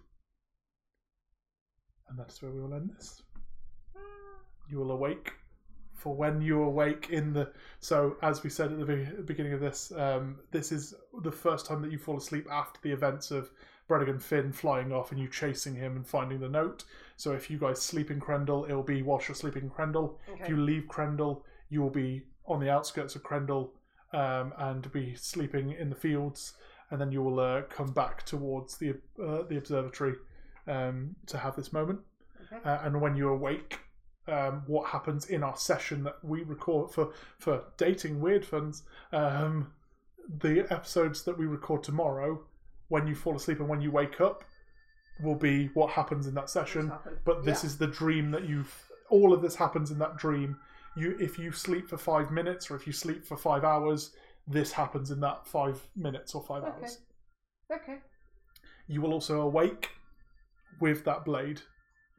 [2.10, 3.22] And that's where we will end this.
[4.70, 5.34] You will awake
[6.02, 7.52] for when you awake in the.
[7.80, 11.66] So, as we said at the be- beginning of this, um, this is the first
[11.66, 13.52] time that you fall asleep after the events of
[13.88, 16.86] Brennigan Finn flying off and you chasing him and finding the note.
[17.18, 20.16] So, if you guys sleep in Crendel, it will be whilst you're sleeping in Crendel.
[20.28, 20.44] Okay.
[20.44, 23.70] If you leave Crendel, you will be on the outskirts of Crendel
[24.14, 26.54] um, and be sleeping in the fields,
[26.92, 30.14] and then you will uh, come back towards the uh, the observatory
[30.68, 32.00] um, to have this moment.
[32.54, 32.70] Okay.
[32.70, 33.80] Uh, and when you awake,
[34.28, 39.72] um, what happens in our session that we record for for dating weird funds, um,
[40.42, 42.42] the episodes that we record tomorrow,
[42.90, 44.44] when you fall asleep and when you wake up,
[45.24, 46.92] will be what happens in that session
[47.26, 47.68] but this Yeah.
[47.68, 50.58] is the dream that you've all of this happens in that dream
[50.96, 54.16] you if you sleep for five minutes or if you sleep for five hours
[54.52, 56.72] this happens in that five minutes or five Okay.
[56.82, 56.98] hours
[57.72, 57.98] Okay.
[58.88, 59.90] you will also awake
[60.80, 61.62] with that blade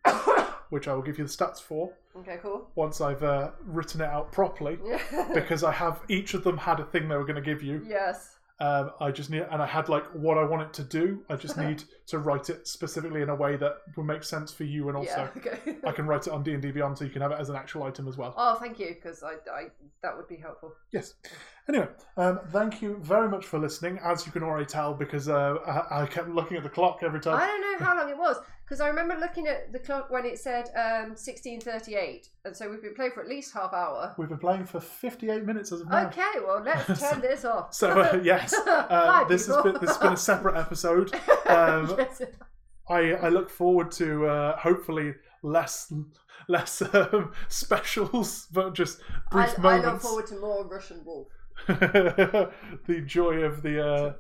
[0.71, 2.71] which i will give you the stats for okay, cool.
[2.75, 4.79] once i've uh, written it out properly
[5.35, 7.83] because i have each of them had a thing they were going to give you
[7.87, 8.39] yes.
[8.63, 11.25] Um, I just need, and I had like what I want it to do.
[11.29, 14.63] I just need to write it specifically in a way that will make sense for
[14.63, 15.29] you, and also yeah.
[15.37, 15.79] Okay.
[15.85, 17.51] I can write it on D and D Beyond, so you can have it as
[17.51, 18.33] an actual item as well.
[18.37, 19.65] oh, thank you, because I, I
[20.05, 20.75] that would be helpful.
[20.93, 21.15] Yes.
[21.69, 23.99] Anyway, um, thank you very much for listening.
[24.05, 27.21] As you can already tell, because uh, I, I kept looking at the clock every
[27.21, 27.41] time.
[27.41, 28.37] I don't know how long it was
[28.73, 32.57] because I remember looking at the clock when it said um, sixteen thirty eight, and
[32.57, 34.15] so we've been playing for at least half hour.
[34.17, 36.07] We've been playing for fifty-eight minutes as of now.
[36.07, 37.75] Okay, well let's turn this off.
[37.75, 41.15] So uh, yes, uh, this has been this has been a separate episode.
[41.45, 42.23] Um, Yes.
[42.89, 45.93] I I look forward to uh, hopefully less
[46.49, 49.01] less um, specials, but just
[49.31, 51.29] brief I, I look forward to more Russian wolf.
[51.67, 54.13] the joy of the uh,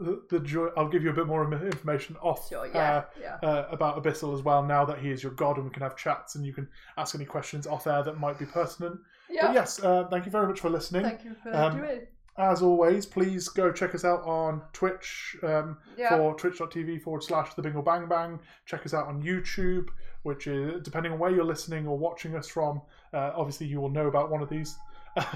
[0.00, 0.68] the, the joy.
[0.76, 3.48] I'll give you a bit more information off Sure, yeah, uh, yeah.
[3.48, 4.62] uh, about Abyssal as well.
[4.62, 7.14] Now that he is your god, and we can have chats, and you can ask
[7.14, 9.00] any questions off air that might be pertinent.
[9.30, 9.46] Yeah.
[9.46, 11.02] But yes, uh, thank you very much for listening.
[11.02, 12.00] Thank you for Um, doing.
[12.36, 16.08] As always, please go check us out on Twitch um, Yeah.
[16.10, 18.40] for twitch.tv forward slash the Bingle Bang Bang.
[18.66, 19.86] Check us out on YouTube,
[20.24, 22.82] which is depending on where you're listening or watching us from.
[23.12, 24.76] Uh, obviously, you will know about one of these.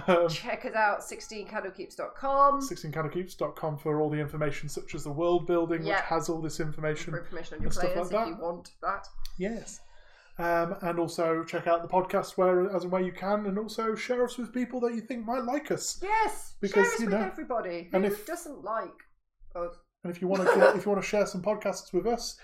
[0.09, 2.61] Um, Check us out, 16candlekeeps.com.
[2.62, 7.12] 16candlekeeps.com for all the information, such as the world building, which has all this information.
[7.12, 8.29] For information on your players like if that.
[8.29, 9.07] you want that.
[9.39, 9.81] Yes.
[10.39, 13.97] Um, and also check out the podcast where as and where you can, and also
[13.97, 15.99] share us with people that you think might like us.
[16.01, 18.89] Yes, because share us you with know, everybody and if, doesn't like
[19.57, 19.74] us.
[20.05, 22.39] And if you want to, if you want to share some podcasts with us,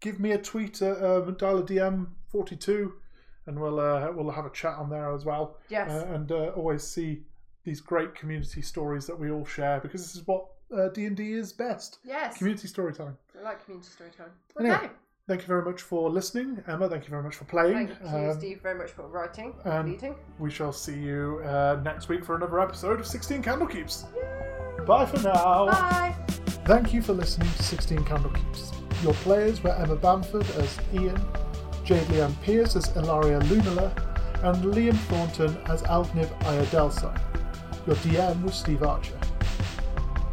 [0.00, 2.94] give me a tweet at um, DM forty two
[3.46, 5.56] and we'll uh, we'll have a chat on there as well.
[5.68, 5.90] Yes.
[5.90, 7.22] uh, and uh, always see
[7.64, 11.16] these great community stories that we all share because this is what uh, D and
[11.16, 11.98] D is best.
[12.04, 12.36] yes.
[12.38, 13.16] Community storytelling.
[13.38, 14.32] I like community storytelling.
[14.58, 14.90] Anyway,
[15.28, 16.88] Thank you very much for listening, Emma.
[16.88, 17.88] Thank you very much for playing.
[17.88, 20.14] Thank you, Um, Steve, very much for writing, and- leading.
[20.38, 24.06] we shall see you uh, next week for another episode of Sixteen Candlekeeps.
[24.86, 25.66] Bye for now.
[25.66, 26.14] Bye.
[26.66, 28.72] Thank you for listening to 16 Candlekeeps.
[29.04, 31.20] Your players were Emma Bamford as Ian,
[31.86, 33.92] Jade Leanne Pierce as Ilaria Lunala,
[34.42, 37.16] and Liam Thornton as Alvniv Ayadelsa.
[37.86, 39.16] Your DM was Steve Archer.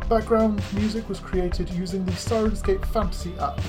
[0.10, 3.60] Background music was created using the Syrinscape Fantasy app.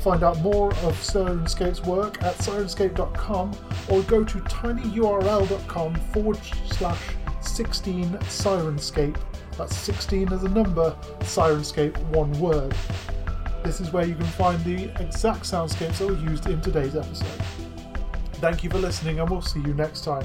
[0.00, 3.56] Find out more of Syrinscape's work at syrinscape.com
[3.88, 7.00] or go to tinyurl.com forward slash
[7.40, 9.16] 16 Syrinscape.
[9.56, 12.74] That's 16 as a number, Syrinscape one word.
[13.66, 17.26] This is where you can find the exact soundscapes that were used in today's episode.
[18.34, 20.24] Thank you for listening, and we'll see you next time.